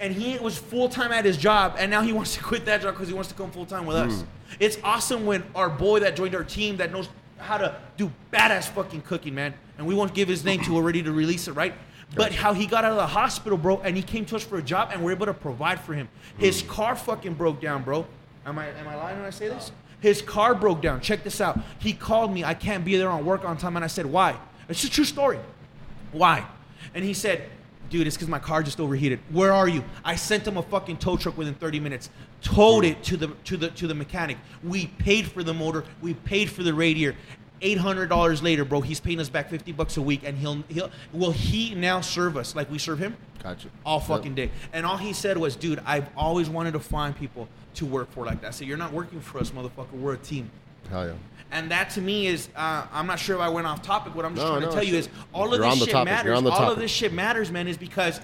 [0.00, 2.82] and he was full time at his job, and now he wants to quit that
[2.82, 4.24] job because he wants to come full time with us.
[4.58, 8.64] It's awesome when our boy that joined our team that knows how to do badass
[8.70, 9.54] fucking cooking, man.
[9.76, 11.74] And we won't give his name to, we're ready to release it, right?
[12.14, 14.58] But how he got out of the hospital, bro, and he came to us for
[14.58, 16.08] a job, and we're able to provide for him.
[16.38, 16.68] His hmm.
[16.68, 18.06] car fucking broke down, bro.
[18.46, 19.72] Am I am I lying when I say this?
[20.00, 21.00] His car broke down.
[21.00, 21.58] Check this out.
[21.80, 22.44] He called me.
[22.44, 24.36] I can't be there on work on time, and I said, "Why?"
[24.68, 25.38] It's a true story.
[26.12, 26.46] Why?
[26.94, 27.48] And he said,
[27.90, 29.20] dude, it's because my car just overheated.
[29.30, 29.84] Where are you?
[30.04, 32.10] I sent him a fucking tow truck within 30 minutes.
[32.42, 34.36] Towed it to the to the to the mechanic.
[34.62, 35.84] We paid for the motor.
[36.00, 37.16] We paid for the radiator.
[37.60, 38.80] Eight hundred dollars later, bro.
[38.80, 42.36] He's paying us back fifty bucks a week, and he'll he'll will he now serve
[42.36, 43.68] us like we serve him Gotcha.
[43.84, 44.06] all Yep.
[44.08, 44.50] fucking day.
[44.72, 48.24] And all he said was, dude, I've always wanted to find people to work for
[48.24, 48.54] like that.
[48.54, 49.92] So you're not working for us, motherfucker.
[49.92, 50.50] We're a team.
[50.90, 51.12] Hell yeah.
[51.50, 54.14] And that to me is, uh, I'm not sure if I went off topic.
[54.14, 56.12] What I'm just No, trying no, to tell you is, all of this shit topic.
[56.12, 56.44] Matters.
[56.44, 58.20] All of this shit matters, man, is because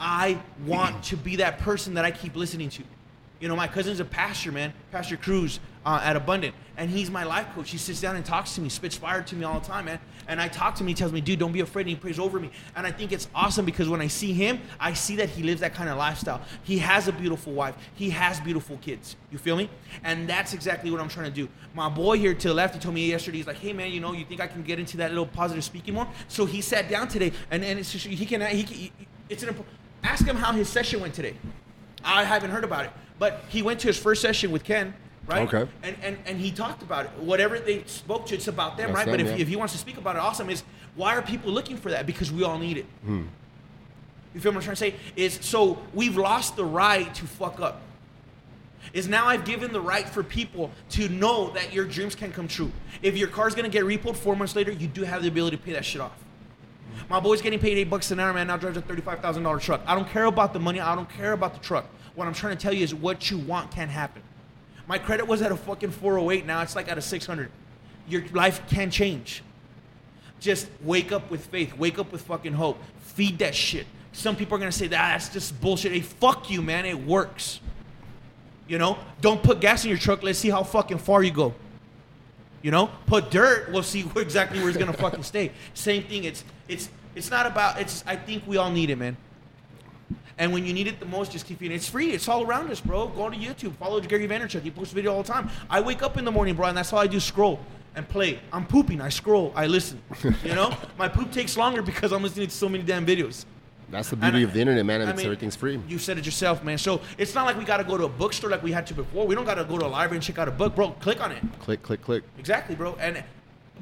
[0.00, 2.84] I want to be that person that I keep listening to.
[3.40, 7.24] You know, my cousin's a pastor, man, Pastor Cruz uh, at Abundant, and he's my
[7.24, 7.70] life coach.
[7.70, 9.98] He sits down and talks to me, spits fire to me all the time, man.
[10.26, 12.18] And I talk to him, he tells me, dude, don't be afraid, and he prays
[12.18, 12.50] over me.
[12.76, 15.62] And I think it's awesome because when I see him, I see that he lives
[15.62, 16.42] that kind of lifestyle.
[16.62, 19.16] He has a beautiful wife, he has beautiful kids.
[19.32, 19.70] You feel me?
[20.04, 21.48] And that's exactly what I'm trying to do.
[21.72, 24.00] My boy here to the left, he told me yesterday, he's like, hey, man, you
[24.00, 26.06] know, you think I can get into that little positive speaking more?
[26.28, 29.56] So he sat down today, and, and it's just, he can, he can, it's an,
[30.02, 31.34] ask him how his session went today.
[32.04, 34.92] I haven't heard about it, but he went to his first session with Ken,
[35.28, 35.46] right?
[35.52, 35.70] Okay.
[35.82, 37.10] And and, and he talked about it.
[37.18, 39.10] Whatever they spoke to, it's about them, That's right?
[39.10, 39.36] but if, yeah.
[39.42, 40.50] if he wants to speak about it, awesome.
[40.50, 40.64] Is
[40.96, 42.06] why are people looking for that?
[42.06, 42.86] Because we all need it.
[43.04, 43.26] Hmm.
[44.34, 44.94] You feel what I'm trying to say?
[45.16, 47.82] Is so we've lost the right to fuck up.
[48.92, 52.48] Is now I've given the right for people to know that your dreams can come
[52.48, 52.72] true.
[53.02, 55.62] If your car's gonna get repoed four months later, you do have the ability to
[55.62, 56.24] pay that shit off.
[57.10, 58.46] My boy's getting paid eight bucks an hour, man.
[58.46, 59.82] Now drives a thirty-five thousand dollar truck.
[59.86, 60.80] I don't care about the money.
[60.80, 61.86] I don't care about the truck.
[62.14, 64.22] What I'm trying to tell you is what you want can happen.
[64.88, 66.46] My credit was at a fucking 408.
[66.46, 67.50] Now it's like at a 600.
[68.08, 69.42] Your life can change.
[70.40, 71.76] Just wake up with faith.
[71.76, 72.78] Wake up with fucking hope.
[73.00, 73.86] Feed that shit.
[74.12, 75.92] Some people are gonna say that that's just bullshit.
[75.92, 76.86] Hey, fuck you, man.
[76.86, 77.60] It works.
[78.66, 80.22] You know, don't put gas in your truck.
[80.22, 81.54] Let's see how fucking far you go.
[82.62, 83.70] You know, put dirt.
[83.70, 85.52] We'll see exactly where it's gonna fucking stay.
[85.74, 86.24] Same thing.
[86.24, 87.78] It's it's it's not about.
[87.78, 88.02] It's.
[88.06, 89.18] I think we all need it, man.
[90.38, 91.76] And when you need it the most, just keep feeding.
[91.76, 92.12] It's free.
[92.12, 93.08] It's all around us, bro.
[93.08, 93.74] Go on to YouTube.
[93.74, 94.62] Follow Gary Vaynerchuk.
[94.62, 95.50] He posts video all the time.
[95.68, 97.58] I wake up in the morning, bro, and that's all I do: scroll
[97.96, 98.38] and play.
[98.52, 99.00] I'm pooping.
[99.00, 99.52] I scroll.
[99.56, 100.00] I listen.
[100.44, 103.46] You know, my poop takes longer because I'm listening to so many damn videos.
[103.90, 105.00] That's the beauty And- of the internet, man.
[105.00, 105.80] And I mean, everything's free.
[105.88, 106.78] You said it yourself, man.
[106.78, 108.94] So it's not like we got to go to a bookstore like we had to
[108.94, 109.26] before.
[109.26, 110.90] We don't got to go to a library and check out a book, bro.
[111.00, 111.42] Click on it.
[111.60, 112.22] Click, click, click.
[112.38, 112.96] Exactly, bro.
[113.00, 113.24] And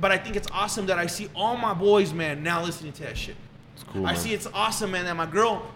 [0.01, 3.03] but I think it's awesome that I see all my boys, man, now listening to
[3.03, 3.35] that shit.
[3.75, 4.21] It's cool, I man.
[4.21, 5.67] see it's awesome, man, that my girl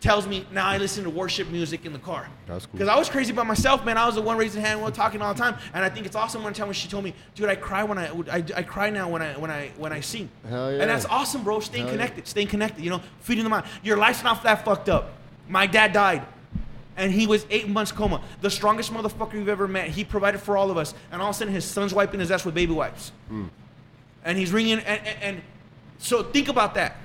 [0.00, 2.28] tells me now I listen to worship music in the car.
[2.46, 2.72] That's cool.
[2.72, 3.98] Because I was crazy about myself, man.
[3.98, 6.16] I was the one raising hand, one talking all the time, and I think it's
[6.16, 6.42] awesome.
[6.42, 9.08] One time when she told me, "Dude, I cry when I, I, I cry now
[9.08, 10.82] when I when I when I sing." Hell yeah.
[10.82, 11.60] And that's awesome, bro.
[11.60, 11.98] Staying Hell yeah.
[11.98, 12.84] connected, staying connected.
[12.84, 13.66] You know, feeding the mind.
[13.82, 15.14] Your life's not that fucked up.
[15.48, 16.24] My dad died.
[16.96, 18.20] And he was eight months coma.
[18.40, 19.88] The strongest motherfucker you've ever met.
[19.88, 20.94] He provided for all of us.
[21.12, 23.12] And all of a sudden, his son's wiping his ass with baby wipes.
[23.28, 23.46] Hmm.
[24.24, 24.80] And he's ringing.
[24.80, 25.42] And, and, and
[25.98, 26.96] so think about that.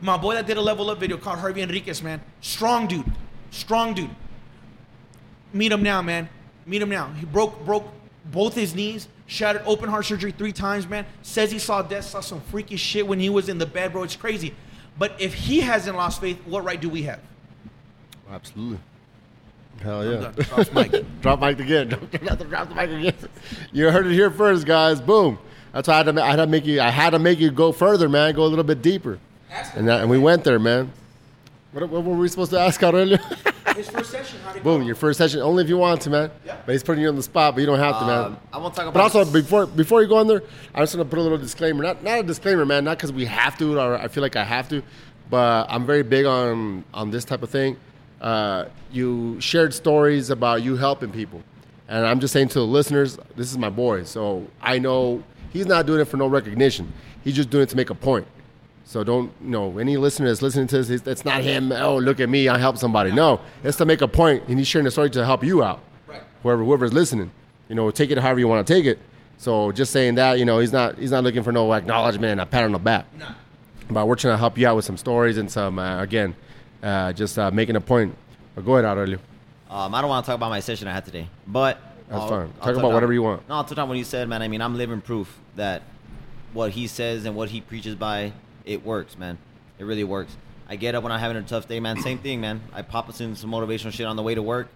[0.00, 2.20] My boy that did a level up video called Harvey Enriquez, man.
[2.40, 3.12] Strong dude.
[3.50, 4.10] Strong dude.
[5.52, 6.28] Meet him now, man.
[6.66, 7.12] Meet him now.
[7.14, 7.88] He broke broke
[8.26, 11.06] both his knees, shattered open heart surgery three times, man.
[11.22, 14.02] Says he saw death, saw some freaky shit when he was in the bed, bro.
[14.02, 14.54] It's crazy.
[14.98, 17.20] But if he hasn't lost faith, what right do we have?
[18.30, 18.78] Absolutely.
[19.80, 20.32] Hell yeah.
[20.32, 21.04] Drops mic.
[21.22, 21.88] drop mic again.
[21.88, 22.10] Drop,
[22.48, 23.30] drop the mic again.
[23.72, 25.00] You heard it here first, guys.
[25.00, 25.38] Boom.
[25.72, 26.80] That's why I had to, I had to make you.
[26.80, 28.34] I had to make you go further, man.
[28.34, 29.20] Go a little bit deeper.
[29.74, 30.92] And that, and we went there, man.
[31.72, 33.18] What, what were we supposed to ask out earlier?
[33.76, 34.80] His first session, how did Boom.
[34.80, 34.86] go?
[34.86, 36.30] Your first session, only if you want to, man.
[36.44, 36.56] Yeah.
[36.64, 38.24] But he's putting you on the spot, but you don't have to, man.
[38.24, 38.94] Um, I want to talk about.
[38.94, 39.20] But about.
[39.20, 40.42] also, before before you go on there,
[40.74, 41.82] I'm just want to put a little disclaimer.
[41.82, 42.84] Not not a disclaimer, man.
[42.84, 44.82] Not because we have to, or I feel like I have to,
[45.28, 47.76] but I'm very big on on this type of thing.
[48.20, 51.42] Uh, you shared stories about you helping people,
[51.86, 54.04] and I'm just saying to the listeners, this is my boy.
[54.04, 55.22] So I know
[55.52, 56.92] he's not doing it for no recognition.
[57.22, 58.26] He's just doing it to make a point.
[58.88, 60.88] So don't you know any listener that's listening to this.
[60.88, 61.72] It's, it's not him.
[61.72, 62.48] Oh, look at me!
[62.48, 63.12] I helped somebody.
[63.12, 65.80] No, it's to make a point, and he's sharing the story to help you out.
[66.06, 66.22] Right.
[66.42, 67.30] Whoever whoever's listening,
[67.68, 68.98] you know, take it however you want to take it.
[69.36, 72.40] So just saying that, you know, he's not he's not looking for no acknowledgement and
[72.40, 73.04] a pat on the back.
[73.18, 73.34] Nah.
[73.90, 76.34] But we're trying to help you out with some stories and some uh, again,
[76.82, 78.16] uh, just uh, making a point.
[78.54, 79.18] But go ahead, Aurelio.
[79.68, 81.78] Um, I don't want to talk about my session I had today, but
[82.08, 82.52] That's I'll- fine.
[82.62, 83.46] I'll Talk about whatever you want.
[83.50, 84.40] No, I'll touch on what you said, man.
[84.40, 85.82] I mean, I'm living proof that
[86.54, 88.32] what he says and what he preaches by
[88.68, 89.38] it works, man.
[89.78, 90.36] It really works.
[90.68, 92.00] I get up when I'm having a tough day, man.
[92.02, 92.60] Same thing, man.
[92.72, 94.68] I pop us in some motivational shit on the way to work.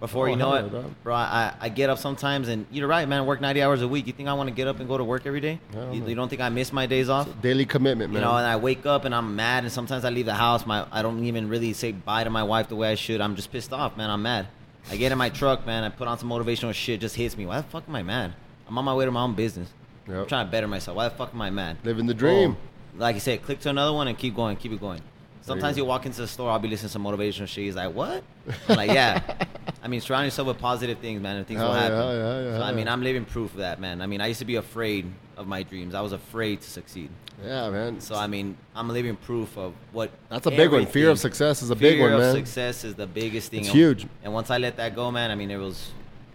[0.00, 3.20] Before Oh, you know it, bro, I, I get up sometimes and you're right, man.
[3.20, 4.06] I work 90 hours a week.
[4.06, 5.60] You think I want to get up and go to work every day?
[5.92, 7.28] You, you don't think I miss my days off?
[7.40, 8.20] Daily commitment, man.
[8.20, 10.66] You know, and I wake up and I'm mad, and sometimes I leave the house.
[10.66, 13.20] My I don't even really say bye to my wife the way I should.
[13.20, 14.10] I'm just pissed off, man.
[14.10, 14.48] I'm mad.
[14.90, 15.84] I get in my truck, man.
[15.84, 17.00] I put on some motivational shit.
[17.00, 17.46] Just hits me.
[17.46, 18.34] Why the fuck am I mad?
[18.68, 19.68] I'm on my way to my own business.
[20.06, 20.96] I'm trying to better myself.
[20.98, 21.78] Why the fuck am I mad?
[21.84, 22.52] Living the dream.
[22.52, 22.56] Boom.
[22.96, 25.00] Like you said, click to another one and keep going, keep it going.
[25.42, 27.64] Sometimes you walk into the store, I'll be listening to some motivational shit.
[27.64, 28.24] He's like, "What?"
[28.68, 29.20] I'm like, "Yeah."
[29.82, 31.96] I mean, surround yourself with positive things, man, and things Hell will happen.
[31.98, 32.88] hell yeah, yeah, so I mean.
[32.88, 34.00] I'm living proof of that, man.
[34.00, 35.04] I mean, I used to be afraid
[35.36, 35.94] of my dreams.
[35.94, 37.10] I was afraid to succeed.
[37.44, 38.00] Yeah, man.
[38.00, 40.10] So I mean, I'm living proof of what.
[40.30, 40.86] That's a big one.
[40.86, 42.20] Fear of success is a big one, man.
[42.20, 43.60] fear of success is the biggest thing.
[43.60, 44.06] It's And- huge.
[44.22, 45.90] And once I let that go, man, I mean, it was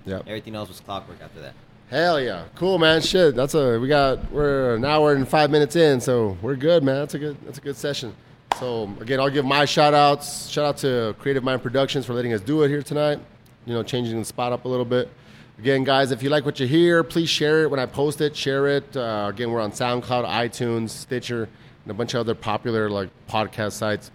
[0.06, 0.24] Yep.
[0.28, 1.54] everything else was clockwork after that.
[1.90, 2.44] Hell yeah.
[2.54, 3.02] Cool, man.
[3.02, 3.36] Shit.
[3.36, 6.98] That's a we got we're an hour and five minutes in, so we're good, man.
[6.98, 8.14] That's a good that's a good session.
[8.60, 10.50] So again, I'll give my shout outs.
[10.50, 13.20] Shout out to Creative Mind Productions for letting us do it here tonight.
[13.66, 15.10] You know, changing the spot up a little bit.
[15.58, 18.36] Again, guys, if you like what you hear, please share it when I post it.
[18.36, 18.96] Share it.
[18.96, 21.50] Uh, again, we're on SoundCloud, iTunes, Stitcher,
[21.84, 24.12] and a bunch of other popular like podcast sites.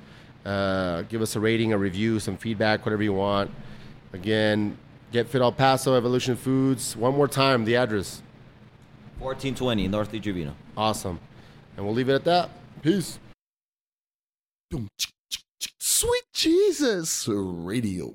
[0.47, 3.51] Uh, give us a rating, a review, some feedback, whatever you want.
[4.13, 4.79] Again,
[5.15, 6.97] get Fit El Paso, Evolution Foods.
[6.97, 8.21] One more time, the address.
[9.21, 10.57] 1420 North Lee Trevino.
[10.77, 11.21] Awesome.
[11.77, 12.51] And we'll leave it at that.
[12.83, 13.21] Peace.
[15.79, 18.15] Sweet Jesus Radio.